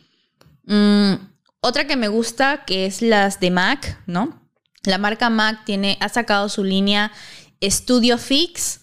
[0.65, 1.13] Mm,
[1.61, 4.41] otra que me gusta, que es las de MAC, ¿no?
[4.83, 7.13] La marca MAC tiene, ha sacado su línea
[7.63, 8.81] Studio Fix,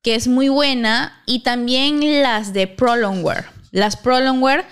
[0.00, 3.52] que es muy buena, y también las de Prolongwear.
[3.72, 4.66] Las Prolongwear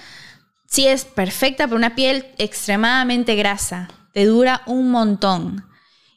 [0.67, 5.65] sí es perfecta para una piel extremadamente grasa, te dura un montón.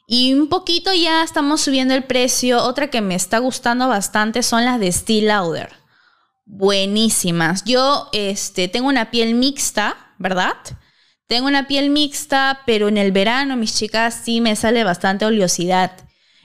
[0.06, 2.62] Y un poquito ya estamos subiendo el precio.
[2.62, 5.70] Otra que me está gustando bastante son las de Steel Lauder.
[6.44, 7.64] Buenísimas.
[7.64, 10.56] Yo este, tengo una piel mixta, ¿verdad?
[11.28, 15.92] Tengo una piel mixta, pero en el verano, mis chicas, sí me sale bastante oleosidad.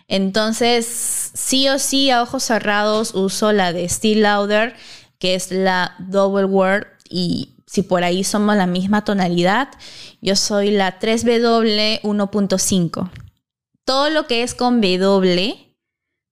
[0.07, 4.75] Entonces, sí o sí, a ojos cerrados, uso la de Steel Lauder,
[5.19, 6.87] que es la Double Word.
[7.09, 9.67] Y si por ahí somos la misma tonalidad,
[10.21, 13.11] yo soy la 3W 1.5.
[13.85, 15.77] Todo lo que es con W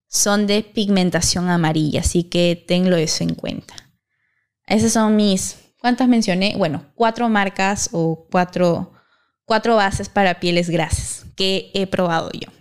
[0.07, 3.75] son de pigmentación amarilla, así que tenlo eso en cuenta.
[4.67, 6.55] Esas son mis ¿Cuántas mencioné?
[6.57, 8.93] Bueno, cuatro marcas o cuatro,
[9.45, 12.51] cuatro bases para pieles grasas que he probado yo.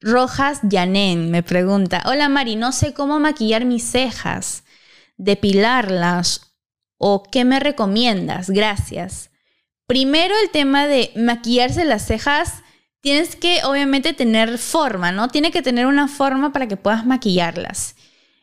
[0.00, 4.64] Rojas Yanen me pregunta, hola Mari, no sé cómo maquillar mis cejas,
[5.16, 6.56] depilarlas
[6.96, 9.30] o qué me recomiendas, gracias.
[9.88, 12.62] Primero el tema de maquillarse las cejas,
[13.00, 15.28] tienes que obviamente tener forma, ¿no?
[15.28, 17.96] Tiene que tener una forma para que puedas maquillarlas.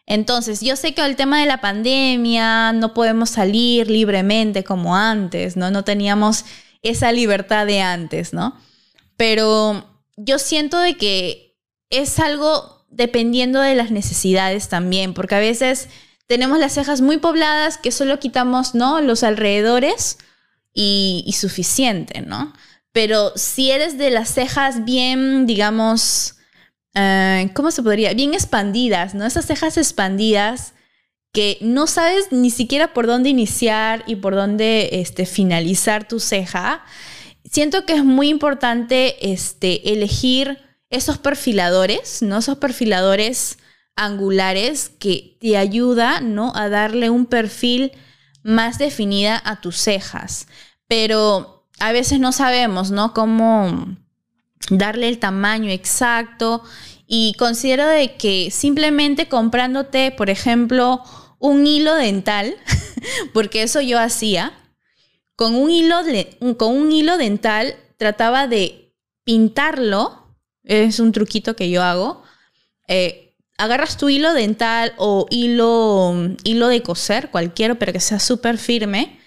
[0.08, 5.56] Entonces, yo sé que el tema de la pandemia no podemos salir libremente como antes,
[5.56, 5.70] ¿no?
[5.70, 6.46] No teníamos
[6.82, 8.60] esa libertad de antes, ¿no?
[9.16, 11.60] Pero yo siento de que
[11.92, 15.90] es algo dependiendo de las necesidades también, porque a veces
[16.26, 19.00] tenemos las cejas muy pobladas que solo quitamos, ¿no?
[19.00, 20.18] Los alrededores
[20.76, 22.54] y, suficiente, ¿no?
[22.92, 26.36] Pero si eres de las cejas bien, digamos,
[26.94, 28.14] eh, ¿cómo se podría?
[28.14, 29.26] Bien expandidas, ¿no?
[29.26, 30.74] Esas cejas expandidas
[31.34, 36.84] que no sabes ni siquiera por dónde iniciar y por dónde este, finalizar tu ceja.
[37.50, 40.60] Siento que es muy importante este, elegir
[40.90, 42.38] esos perfiladores, ¿no?
[42.38, 43.58] Esos perfiladores
[43.96, 46.54] angulares que te ayudan, ¿no?
[46.56, 47.92] A darle un perfil
[48.46, 50.48] más definida a tus cejas.
[50.88, 53.14] Pero a veces no sabemos, ¿no?
[53.14, 53.98] Cómo
[54.70, 56.64] darle el tamaño exacto
[57.08, 61.02] y considero de que simplemente comprándote, por ejemplo,
[61.40, 62.56] un hilo dental,
[63.34, 64.54] porque eso yo hacía,
[65.36, 65.98] con un hilo,
[66.58, 72.22] con un hilo dental trataba de pintarlo, es un truquito que yo hago,
[72.88, 73.25] eh,
[73.58, 76.14] agarras tu hilo dental o hilo,
[76.44, 79.20] hilo de coser, cualquiera, pero que sea súper firme,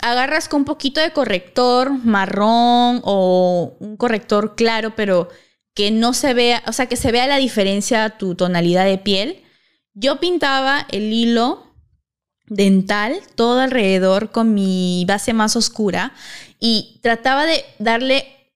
[0.00, 5.28] agarras con un poquito de corrector marrón o un corrector claro, pero
[5.74, 9.42] que no se vea, o sea, que se vea la diferencia tu tonalidad de piel.
[9.92, 11.74] Yo pintaba el hilo
[12.46, 16.14] dental todo alrededor con mi base más oscura
[16.60, 18.54] y trataba de darle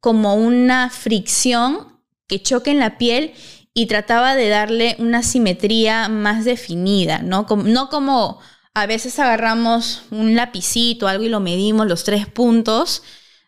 [0.00, 3.32] como una fricción que choque en la piel
[3.72, 7.46] y trataba de darle una simetría más definida, ¿no?
[7.64, 8.40] no como
[8.74, 13.02] a veces agarramos un lapicito algo y lo medimos los tres puntos.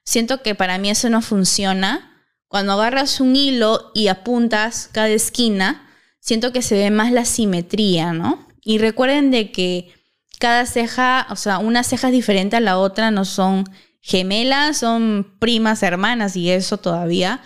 [0.04, 2.24] Siento que para mí eso no funciona.
[2.48, 5.88] Cuando agarras un hilo y apuntas cada esquina,
[6.20, 8.46] siento que se ve más la simetría, ¿no?
[8.62, 9.92] Y recuerden de que
[10.38, 13.64] cada ceja, o sea, una ceja es diferente a la otra, no son
[14.00, 17.40] gemelas, son primas hermanas y eso todavía.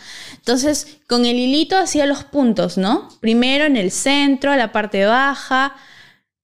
[0.47, 3.09] Entonces, con el hilito hacía los puntos, ¿no?
[3.19, 5.75] Primero en el centro, la parte baja,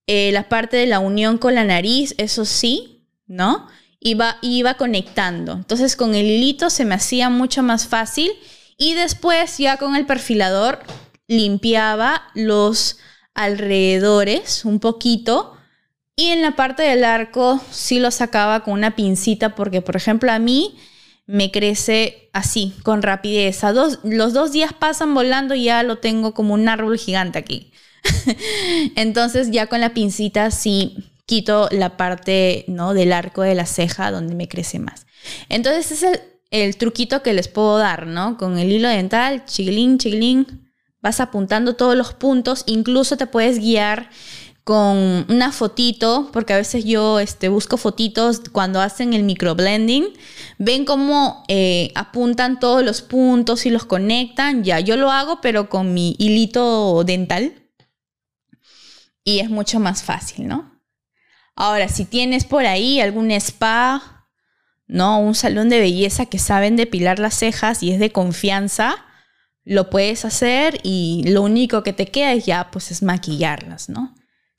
[0.07, 3.65] eh, la parte de la unión con la nariz, eso sí, ¿no?
[4.01, 5.53] Iba, iba conectando.
[5.53, 8.33] Entonces, con el hilito se me hacía mucho más fácil
[8.77, 10.79] y después ya con el perfilador
[11.27, 12.97] limpiaba los
[13.33, 15.55] alrededores un poquito
[16.17, 20.29] y en la parte del arco sí lo sacaba con una pincita porque, por ejemplo,
[20.29, 20.77] a mí
[21.25, 23.61] me crece así, con rapidez.
[23.61, 27.71] dos, los dos días pasan volando y ya lo tengo como un árbol gigante aquí.
[28.95, 32.93] Entonces ya con la pincita sí quito la parte ¿no?
[32.93, 35.05] del arco de la ceja donde me crece más.
[35.47, 36.19] Entonces es el,
[36.51, 38.37] el truquito que les puedo dar, ¿no?
[38.37, 40.69] Con el hilo dental, chiglín, chiglín,
[41.01, 44.09] vas apuntando todos los puntos, incluso te puedes guiar
[44.63, 50.07] con una fotito, porque a veces yo este, busco fotitos cuando hacen el microblending,
[50.57, 55.69] ven cómo eh, apuntan todos los puntos y los conectan, ya, yo lo hago pero
[55.69, 57.53] con mi hilito dental
[59.25, 60.81] y es mucho más fácil, ¿no?
[61.55, 64.27] Ahora, si tienes por ahí algún spa,
[64.87, 65.19] ¿no?
[65.19, 69.05] Un salón de belleza que saben depilar las cejas y es de confianza,
[69.65, 74.15] lo puedes hacer y lo único que te queda es ya, pues es maquillarlas, ¿no?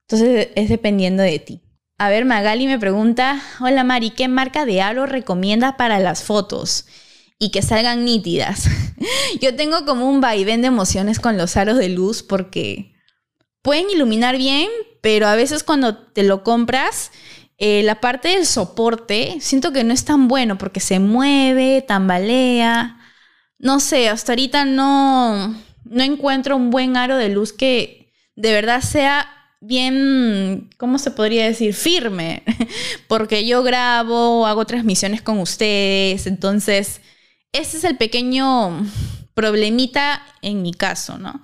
[0.06, 1.60] Entonces es dependiendo de ti.
[1.96, 6.86] A ver, Magali me pregunta, hola Mari, ¿qué marca de aro recomienda para las fotos?
[7.38, 8.68] Y que salgan nítidas.
[9.40, 12.94] Yo tengo como un vaivén de emociones con los aros de luz porque
[13.62, 14.68] pueden iluminar bien,
[15.00, 17.12] pero a veces cuando te lo compras,
[17.58, 22.98] eh, la parte del soporte siento que no es tan bueno porque se mueve, tambalea.
[23.58, 28.80] No sé, hasta ahorita no, no encuentro un buen aro de luz que de verdad
[28.80, 29.28] sea
[29.66, 31.74] bien, ¿cómo se podría decir?
[31.74, 32.42] Firme,
[33.08, 37.00] porque yo grabo, hago transmisiones con ustedes, entonces
[37.52, 38.86] ese es el pequeño
[39.34, 41.40] problemita en mi caso, ¿no?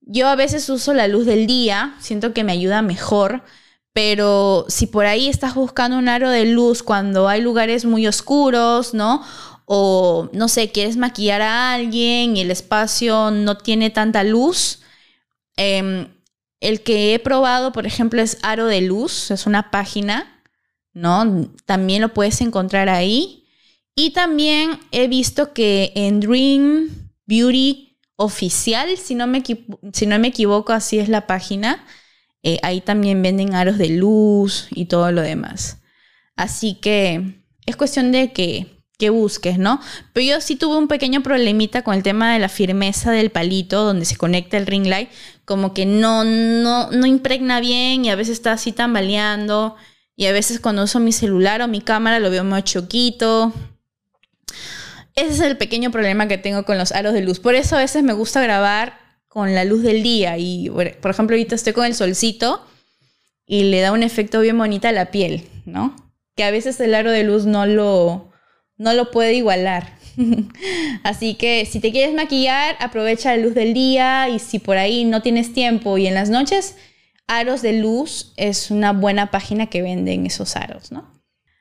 [0.00, 3.42] Yo a veces uso la luz del día, siento que me ayuda mejor,
[3.92, 8.94] pero si por ahí estás buscando un aro de luz cuando hay lugares muy oscuros,
[8.94, 9.22] ¿no?
[9.66, 14.80] O no sé, quieres maquillar a alguien y el espacio no tiene tanta luz,
[15.56, 16.08] eh,
[16.60, 20.42] el que he probado, por ejemplo, es Aro de Luz, es una página,
[20.92, 21.50] ¿no?
[21.64, 23.46] También lo puedes encontrar ahí.
[23.94, 29.42] Y también he visto que en Dream Beauty Oficial, si no me,
[29.92, 31.84] si no me equivoco, así es la página,
[32.42, 35.78] eh, ahí también venden aros de luz y todo lo demás.
[36.36, 39.80] Así que es cuestión de que que busques, ¿no?
[40.12, 43.82] Pero yo sí tuve un pequeño problemita con el tema de la firmeza del palito
[43.82, 45.08] donde se conecta el ring light,
[45.50, 49.74] como que no, no, no impregna bien y a veces está así tambaleando
[50.14, 53.52] y a veces cuando uso mi celular o mi cámara lo veo más choquito.
[55.16, 57.40] Ese es el pequeño problema que tengo con los aros de luz.
[57.40, 61.34] Por eso a veces me gusta grabar con la luz del día y, por ejemplo,
[61.34, 62.64] ahorita estoy con el solcito
[63.44, 65.96] y le da un efecto bien bonito a la piel, ¿no?
[66.36, 68.30] Que a veces el aro de luz no lo,
[68.76, 69.98] no lo puede igualar.
[71.02, 75.04] Así que si te quieres maquillar, aprovecha la luz del día y si por ahí
[75.04, 76.76] no tienes tiempo y en las noches,
[77.26, 81.12] Aros de Luz es una buena página que venden esos aros, ¿no?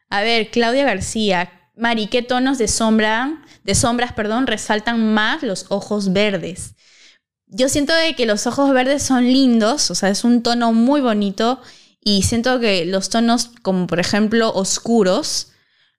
[0.10, 5.68] A ver, Claudia García, Mari, ¿qué tonos de sombra, de sombras, perdón, resaltan más los
[5.70, 6.76] ojos verdes?
[7.46, 11.62] Yo siento que los ojos verdes son lindos, o sea, es un tono muy bonito
[12.02, 15.52] y siento que los tonos como por ejemplo oscuros,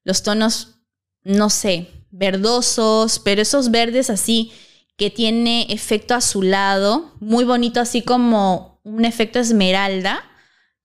[0.05, 0.81] los tonos
[1.23, 4.53] no sé, verdosos, pero esos verdes así
[4.97, 10.23] que tiene efecto azulado, muy bonito, así como un efecto esmeralda,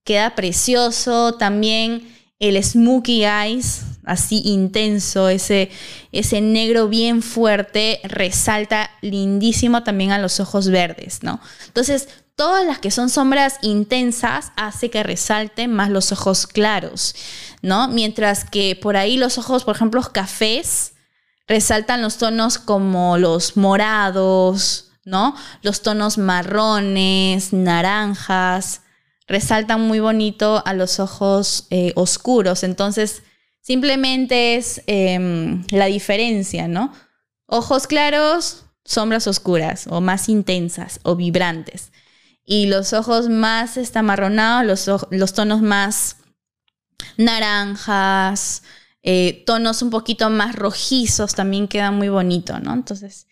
[0.04, 1.34] queda precioso.
[1.34, 5.70] También el smokey eyes, así intenso, ese,
[6.12, 11.40] ese negro bien fuerte, resalta lindísimo también a los ojos verdes, ¿no?
[11.66, 17.14] Entonces, todas las que son sombras intensas hace que resalten más los ojos claros,
[17.62, 17.88] ¿no?
[17.88, 20.92] Mientras que por ahí los ojos, por ejemplo, cafés,
[21.46, 25.34] resaltan los tonos como los morados, ¿no?
[25.62, 28.82] Los tonos marrones, naranjas,
[29.26, 32.62] resaltan muy bonito a los ojos eh, oscuros.
[32.64, 33.22] Entonces,
[33.60, 36.92] simplemente es em, la diferencia, ¿no?
[37.46, 41.92] Ojos claros, sombras oscuras o más intensas o vibrantes.
[42.44, 46.16] Y los ojos más estamarronados, los, los tonos más
[47.16, 48.62] naranjas,
[49.08, 52.74] eh, tonos un poquito más rojizos también queda muy bonito, ¿no?
[52.74, 53.28] Entonces,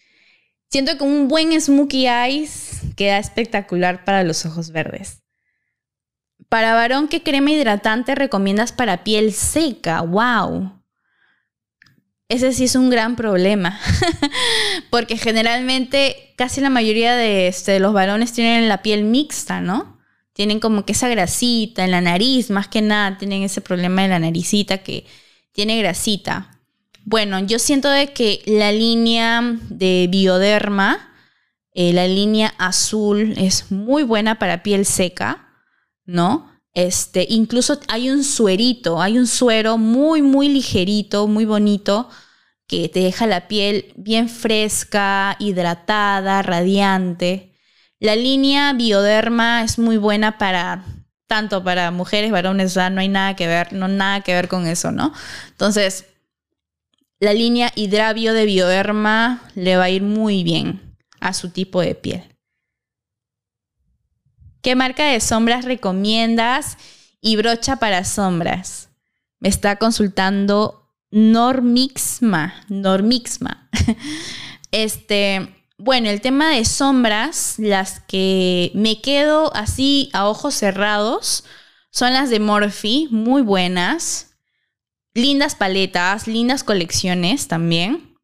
[0.71, 5.25] siento que un buen smokey eyes queda espectacular para los ojos verdes.
[6.49, 10.03] Para varón, ¿qué crema hidratante recomiendas para piel seca?
[10.03, 10.81] ¡Wow!
[12.29, 13.81] Ese sí es un gran problema,
[14.91, 19.99] porque generalmente casi la mayoría de, este, los varones tienen la piel mixta, ¿no?
[20.35, 24.09] Tienen como que esa grasita en la nariz, más que nada, tienen ese problema de
[24.09, 25.05] la naricita que
[25.55, 26.61] tiene grasita.
[27.05, 31.13] Bueno, yo siento de que la línea de bioderma,
[31.73, 35.49] eh, la línea azul, es muy buena para piel seca,
[36.05, 36.51] ¿no?
[36.73, 42.09] Este, incluso hay un suerito, hay un suero muy, muy ligerito, muy bonito,
[42.67, 47.55] que te deja la piel bien fresca, hidratada, radiante.
[48.01, 50.85] La línea Bioderma es muy buena para
[51.35, 54.93] tanto para mujeres, varones, no hay nada que ver, no nada que ver con eso,
[54.93, 55.13] ¿no?
[55.49, 56.05] Entonces,
[57.19, 61.97] la línea Hidravio de Bioderma le va a ir muy bien a su tipo de
[61.97, 62.23] piel.
[64.63, 66.79] ¿Qué marca de sombras recomiendas
[67.21, 68.91] y brocha para sombras?
[69.41, 72.55] Me está consultando Normixma.
[72.69, 73.69] Normixma.
[74.71, 81.45] Este, bueno, el tema de sombras, las que me quedo así a ojos cerrados,
[81.91, 84.35] son las de Morphe, muy buenas.
[85.13, 88.17] Lindas paletas, lindas colecciones también.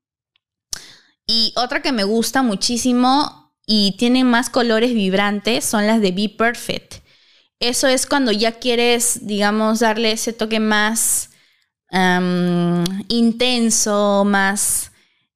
[1.26, 6.30] Y otra que me gusta muchísimo y tienen más colores vibrantes son las de Be
[6.30, 7.04] Perfect.
[7.58, 11.28] Eso es cuando ya quieres, digamos, darle ese toque más
[13.08, 14.89] intenso, más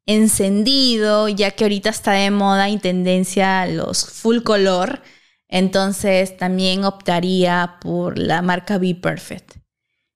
[0.07, 5.03] encendido, ya que ahorita está de moda y tendencia los full color.
[5.49, 9.57] Entonces también optaría por la marca Be Perfect.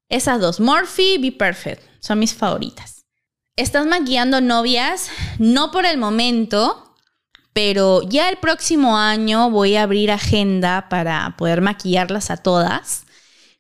[0.09, 3.05] Esas dos, Morphe, Be Perfect, son mis favoritas.
[3.57, 5.11] ¿Estás maquillando novias?
[5.39, 6.95] No por el momento,
[7.53, 13.05] pero ya el próximo año voy a abrir agenda para poder maquillarlas a todas,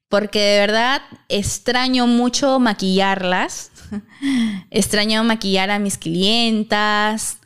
[0.08, 3.72] porque de verdad extraño mucho maquillarlas,
[4.70, 7.39] extraño maquillar a mis clientas,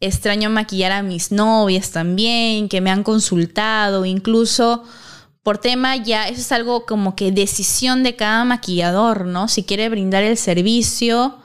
[0.00, 4.84] extraño maquillar a mis novias también, que me han consultado, incluso
[5.42, 9.46] por tema ya, eso es algo como que decisión de cada maquillador, ¿no?
[9.46, 11.38] Si quiere brindar el servicio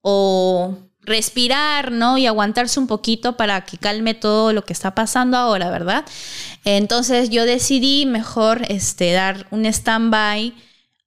[0.00, 2.18] o respirar, ¿no?
[2.18, 6.04] Y aguantarse un poquito para que calme todo lo que está pasando ahora, ¿verdad?
[6.64, 10.54] Entonces yo decidí mejor este, dar un stand-by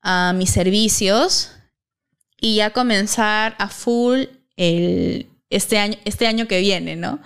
[0.02, 1.52] a mis servicios
[2.42, 4.24] y ya comenzar a full
[4.58, 7.20] el, este, año, este año que viene, ¿no?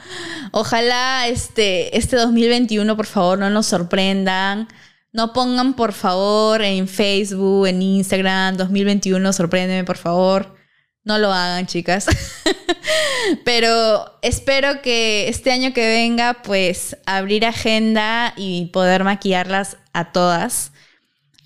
[0.52, 4.68] Ojalá este, este 2021, por favor, no nos sorprendan.
[5.14, 10.58] No pongan, por favor, en Facebook, en Instagram, 2021, sorpréndeme, por favor.
[11.06, 12.08] No lo hagan, chicas.
[13.46, 20.74] Pero espero que este año que venga, pues abrir agenda y poder maquillarlas a todas.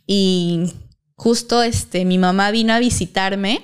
[0.07, 0.73] Y
[1.19, 3.61] justo este, mi mamá vino a visitarme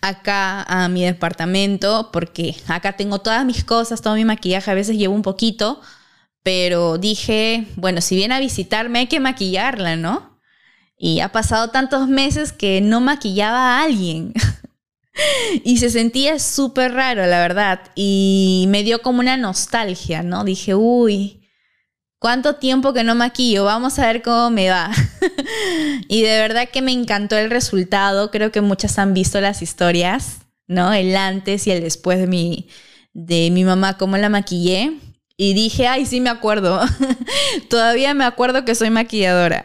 [0.00, 4.96] acá a mi departamento porque acá tengo todas mis cosas, todo mi maquillaje, a veces
[4.96, 5.80] llevo un poquito,
[6.44, 10.38] pero dije, bueno, si viene a visitarme hay que maquillarla, ¿no?
[10.96, 14.32] Y ha pasado tantos meses que no maquillaba a alguien.
[15.64, 17.80] y se sentía súper raro, la verdad.
[17.96, 20.44] Y me dio como una nostalgia, ¿no?
[20.44, 21.45] Dije, uy,
[22.26, 23.62] ¿cuánto tiempo que no maquillo?
[23.62, 24.90] Vamos a ver cómo me va.
[26.08, 28.32] y de verdad que me encantó el resultado.
[28.32, 30.92] Creo que muchas han visto las historias, ¿no?
[30.92, 32.68] El antes y el después de mi,
[33.12, 34.94] de mi mamá, cómo la maquillé.
[35.36, 36.80] Y dije, ay, sí me acuerdo.
[37.70, 39.64] Todavía me acuerdo que soy maquilladora.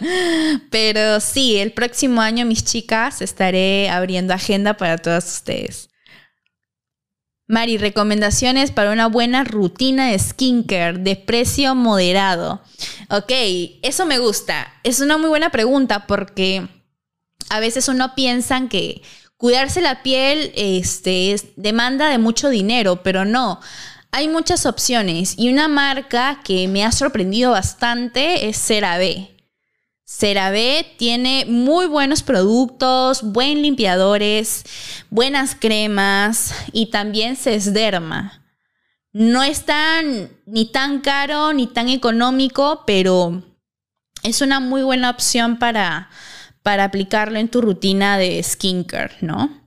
[0.70, 5.90] Pero sí, el próximo año, mis chicas, estaré abriendo agenda para todas ustedes.
[7.52, 12.62] Mari, recomendaciones para una buena rutina de skincare de precio moderado.
[13.10, 13.30] Ok,
[13.82, 14.72] eso me gusta.
[14.84, 16.66] Es una muy buena pregunta porque
[17.50, 19.02] a veces uno piensa que
[19.36, 23.60] cuidarse la piel este, demanda de mucho dinero, pero no.
[24.12, 29.31] Hay muchas opciones y una marca que me ha sorprendido bastante es CeraVe.
[30.18, 34.62] CeraVe tiene muy buenos productos, buen limpiadores,
[35.08, 38.44] buenas cremas y también Sesderma.
[39.12, 43.42] No es tan ni tan caro ni tan económico, pero
[44.22, 46.10] es una muy buena opción para,
[46.62, 49.62] para aplicarlo en tu rutina de skincare, ¿no?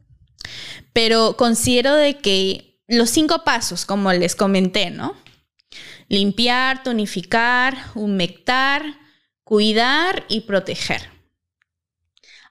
[0.93, 5.15] Pero considero de que los cinco pasos, como les comenté, ¿no?
[6.07, 9.04] Limpiar, tonificar, humectar,
[9.45, 11.15] cuidar y proteger.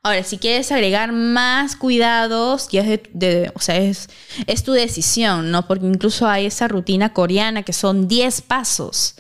[0.02, 4.08] Ahora, si quieres agregar más cuidados, ya es,
[4.46, 5.66] es, tu decisión, ¿no?
[5.66, 9.16] Porque incluso hay esa rutina coreana que son 10 pasos,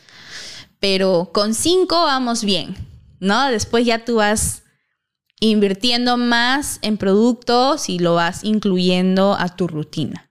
[0.80, 2.76] pero con 5 vamos bien,
[3.18, 3.50] ¿no?
[3.50, 4.62] Después ya tú vas
[5.40, 10.30] invirtiendo más en productos y lo vas incluyendo a tu rutina.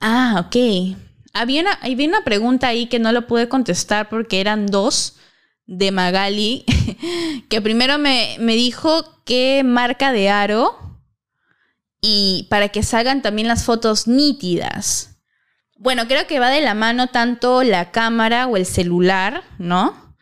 [0.00, 0.96] Ah, ok.
[1.32, 5.16] Había una, había una pregunta ahí que no lo pude contestar porque eran dos
[5.66, 6.64] de Magali,
[7.48, 10.84] que primero me, me dijo qué marca de aro
[12.00, 15.16] y para que salgan también las fotos nítidas.
[15.78, 20.14] Bueno, creo que va de la mano tanto la cámara o el celular, ¿no?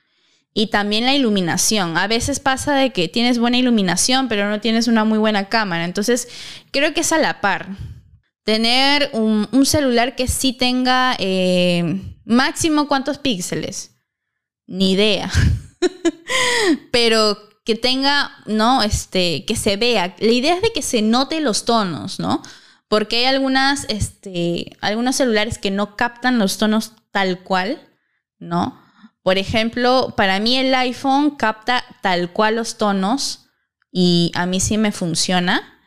[0.55, 1.97] Y también la iluminación.
[1.97, 5.85] A veces pasa de que tienes buena iluminación, pero no tienes una muy buena cámara.
[5.85, 6.29] Entonces,
[6.71, 7.69] creo que es a la par.
[8.45, 13.92] Tener un, celular que sí tenga eh, máximo cuántos píxeles
[14.73, 15.31] ni idea.
[16.91, 18.83] Pero que tenga, ¿no?
[18.83, 20.17] Este, que se vea.
[20.19, 22.43] La idea es de que se note los tonos, ¿no?
[22.89, 27.87] Porque hay algunas, este, algunos celulares que no captan los tonos tal cual,
[28.39, 28.81] ¿no?
[29.23, 33.47] Por ejemplo, para mí el iPhone capta tal cual los tonos
[33.93, 35.81] y a mí sí me funciona.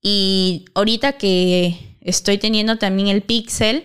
[0.00, 3.84] Y ahorita que estoy teniendo también el Pixel,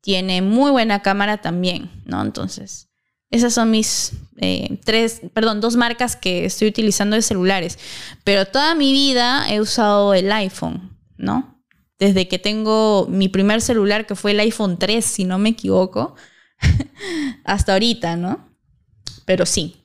[0.00, 2.22] tiene muy buena cámara también, ¿no?
[2.22, 2.89] Entonces,
[3.30, 7.78] esas son mis eh, tres, perdón, dos marcas que estoy utilizando de celulares.
[8.24, 11.62] Pero toda mi vida he usado el iPhone, ¿no?
[11.98, 16.16] Desde que tengo mi primer celular, que fue el iPhone 3, si no me equivoco,
[17.44, 18.48] hasta ahorita, ¿no?
[19.26, 19.76] Pero sí.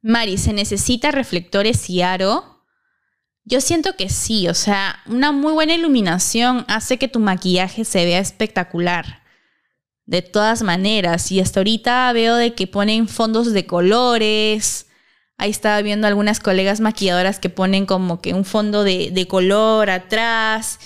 [0.00, 2.64] Mari, ¿se necesita reflectores y aro?
[3.44, 8.04] Yo siento que sí, o sea, una muy buena iluminación hace que tu maquillaje se
[8.04, 9.22] vea espectacular
[10.08, 11.30] de todas maneras.
[11.30, 14.86] Y hasta ahorita veo de que ponen fondos de colores.
[15.36, 20.80] Ahí estaba viendo algunas colegas maquilladoras que ponen como que un fondo de, color atrás,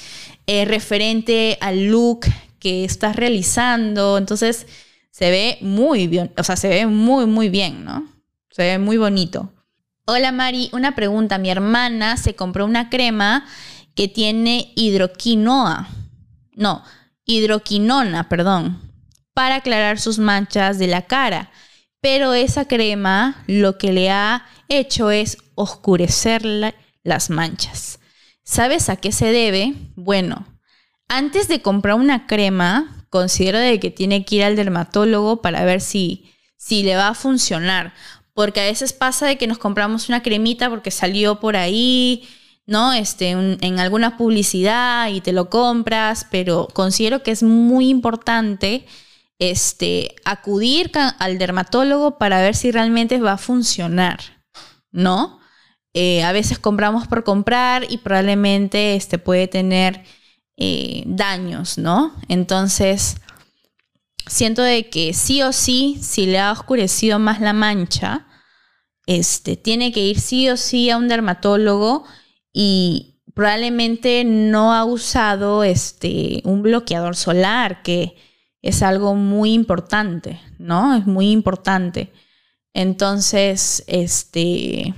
[0.47, 2.27] eh, referente al look
[2.59, 4.19] que estás realizando.
[4.19, 4.67] Entonces
[5.13, 8.09] se ve muy bien, o sea, se ve muy, muy bien, ¿no?
[8.51, 9.53] Se ve muy bonito.
[10.05, 11.39] Hola Mari, una pregunta.
[11.39, 13.47] Mi hermana se compró una crema
[13.95, 15.89] que tiene hidroquinoa.
[16.57, 16.83] No,
[17.25, 18.92] hidroquinona, perdón
[19.35, 21.51] para aclarar sus manchas de la cara.
[22.01, 26.43] Pero esa crema lo que le ha hecho es oscurecer
[27.05, 28.01] las manchas.
[28.45, 29.75] ¿Sabes a qué se debe?
[29.95, 30.47] Bueno,
[31.09, 35.81] antes de comprar una crema, considero de que tiene que ir al dermatólogo para ver
[35.81, 37.95] si, si le va a funcionar.
[38.35, 42.27] Porque a veces pasa de que nos compramos una cremita porque salió por ahí,
[42.67, 42.93] ¿no?
[42.95, 48.87] Este, en alguna publicidad y te lo compras, pero considero que es muy importante
[49.51, 54.21] este, acudir al dermatólogo para ver si realmente va a funcionar,
[54.93, 55.41] ¿no?
[55.95, 60.05] Eh, a veces compramos por comprar y probablemente este, puede tener
[60.57, 62.15] eh, daños, ¿no?
[62.29, 63.17] Entonces,
[64.29, 68.29] siento de que sí o sí, si le ha oscurecido más la mancha,
[69.07, 72.05] este, tiene que ir sí o sí a un dermatólogo
[72.53, 78.15] y probablemente no ha usado este, un bloqueador solar que
[78.63, 80.95] es algo muy importante, ¿no?
[80.95, 82.13] Es muy importante.
[82.73, 84.95] Entonces, este,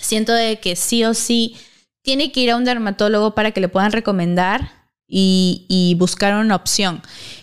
[0.00, 1.56] siento de que sí o sí
[2.02, 4.72] tiene que ir a un dermatólogo para que le puedan recomendar
[5.06, 7.00] y, buscar una opción.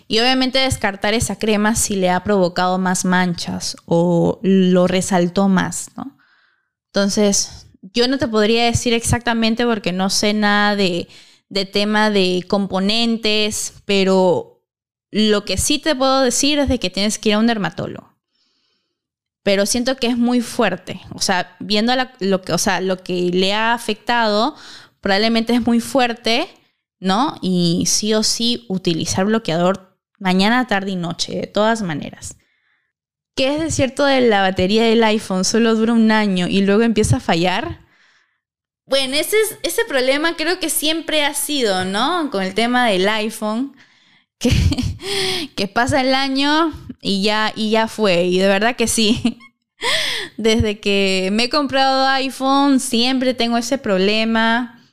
[0.07, 5.89] Y obviamente descartar esa crema si le ha provocado más manchas o lo resaltó más,
[5.95, 6.17] ¿no?
[6.87, 11.07] Entonces, yo no te podría decir exactamente porque no sé nada de
[11.71, 14.54] tema de componentes, pero
[15.17, 18.13] lo que sí te puedo decir es de que tienes que ir a un dermatólogo.
[19.43, 20.99] Pero siento que es muy fuerte.
[21.13, 24.57] O sea, viendo lo, que, o sea, lo que le ha afectado,
[24.99, 26.49] probablemente es muy fuerte,
[26.99, 27.37] ¿no?
[27.41, 32.35] Y sí o sí utilizar bloqueador mañana, tarde y noche, de todas maneras.
[33.37, 35.45] ¿Qué es de cierto de la batería del iPhone?
[35.45, 37.85] Solo dura un año y luego empieza a fallar.
[38.85, 42.29] Bueno, ese, es, ese problema creo que siempre ha sido, ¿no?
[42.31, 43.77] Con el tema del iPhone
[45.55, 48.25] que, pasa el año y ya, y ya fue.
[48.25, 49.39] Y de verdad que sí.
[50.37, 54.83] Desde que me he comprado iPhone siempre tengo ese problema.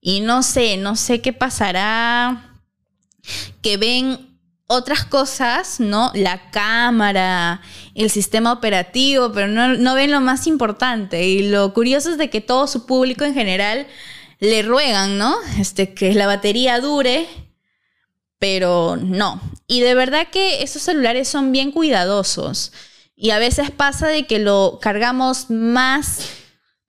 [0.00, 2.58] Y no sé, no sé qué pasará.
[3.62, 4.32] Que ven
[4.66, 6.10] otras cosas, ¿no?
[6.14, 7.60] La cámara,
[7.94, 11.26] el sistema operativo, pero no, no, ven lo más importante.
[11.28, 13.86] Y lo curioso es de que todo su público en general
[14.40, 15.36] le ruegan, ¿no?
[15.58, 17.28] Este, que la batería dure
[18.42, 19.40] pero no.
[19.68, 22.72] Y de verdad que esos celulares son bien cuidadosos.
[23.14, 26.28] Y a veces pasa de que lo cargamos más,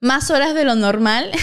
[0.00, 1.30] más horas de lo normal.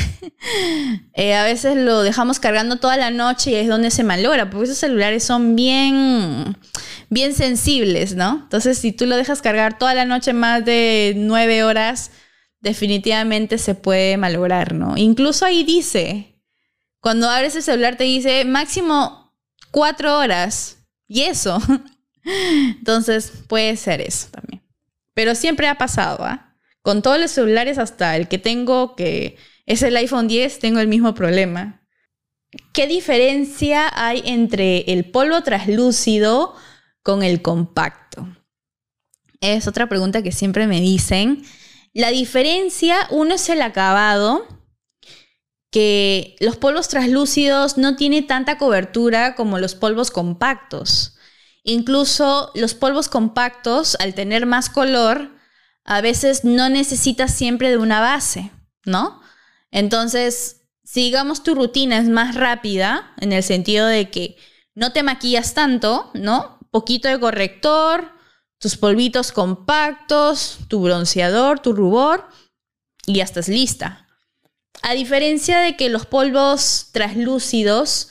[1.14, 4.66] Eh, a veces lo dejamos cargando toda la noche y es donde se malogra, porque
[4.66, 6.57] esos celulares son bien,
[7.09, 8.39] bien sensibles, ¿no?
[8.43, 12.09] Entonces, si tú lo dejas cargar toda la noche más de nueve horas,
[12.59, 14.97] definitivamente se puede malograr, ¿no?
[14.97, 16.41] Incluso ahí dice,
[17.01, 19.20] cuando abres el celular te dice máximo
[19.72, 20.78] cuatro horas.
[21.07, 21.59] Y eso.
[22.24, 24.61] Entonces, puede ser eso también.
[25.13, 26.55] Pero siempre ha pasado, ¿ah?
[26.82, 30.88] Con todos los celulares, hasta el que tengo, que es el iPhone 10, tengo el
[30.88, 31.82] mismo problema.
[32.74, 36.55] ¿Qué diferencia hay entre el polvo translúcido
[37.03, 38.28] con el compacto?
[39.41, 41.43] Es otra pregunta que siempre me dicen.
[41.93, 44.47] La diferencia, uno es el acabado,
[45.72, 51.15] que los polvos translúcidos no tienen tanta cobertura como los polvos compactos.
[51.63, 55.32] Incluso los polvos compactos, al tener más color,
[55.86, 58.51] a veces no necesitas siempre de una base,
[58.86, 59.22] ¿no?
[59.72, 64.38] Entonces, si digamos tu rutina es más rápida, en el sentido de que
[64.76, 66.59] no te maquillas tanto, ¿no?
[66.69, 68.11] Poquito de corrector,
[68.59, 72.28] tus polvitos compactos, tu bronceador, tu rubor,
[73.05, 74.01] y ya estás lista.
[74.82, 78.09] A diferencia de que los polvos translúcidos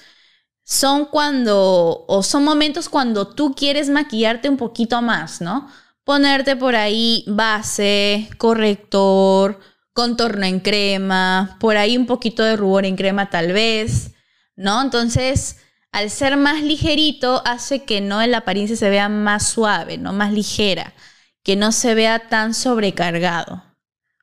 [0.64, 5.68] son cuando, o son momentos cuando tú quieres maquillarte un poquito más, ¿no?
[6.04, 9.58] Ponerte por ahí base, corrector,
[9.92, 14.12] contorno en crema, por ahí un poquito de rubor en crema tal vez,
[14.54, 14.80] ¿no?
[14.80, 15.56] Entonces,
[15.92, 20.12] al ser más ligerito, hace que no la apariencia se vea más suave, ¿no?
[20.12, 20.94] Más ligera,
[21.42, 23.64] que no se vea tan sobrecargado,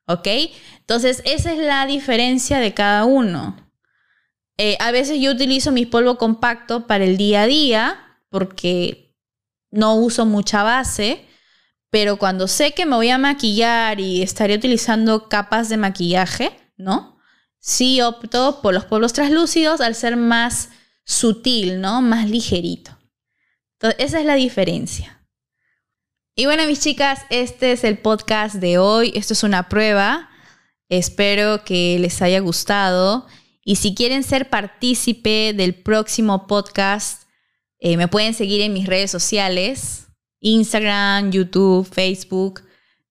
[0.08, 0.26] ¿ok?
[0.80, 3.56] Entonces, esa es la diferencia de cada uno.
[4.56, 9.14] Eh, a veces yo utilizo mi polvo compacto para el día a día porque
[9.70, 11.24] no uso mucha base,
[11.90, 17.18] pero cuando sé que me voy a maquillar y estaré utilizando capas de maquillaje, ¿no?
[17.60, 20.70] Sí opto por los polvos translúcidos al ser más
[21.04, 22.02] sutil, ¿no?
[22.02, 22.98] Más ligerito.
[23.74, 25.17] Entonces, esa es la diferencia.
[26.38, 29.10] Y bueno, mis chicas, este es el podcast de hoy.
[29.16, 30.30] Esto es una prueba.
[30.88, 33.26] Espero que les haya gustado.
[33.64, 37.24] Y si quieren ser partícipe del próximo podcast,
[37.80, 40.06] eh, me pueden seguir en mis redes sociales,
[40.38, 42.62] Instagram, YouTube, Facebook,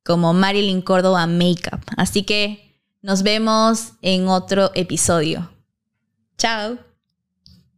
[0.05, 1.81] como Marilyn Córdoba Makeup.
[1.97, 5.51] Así que nos vemos en otro episodio.
[6.37, 6.77] Chao.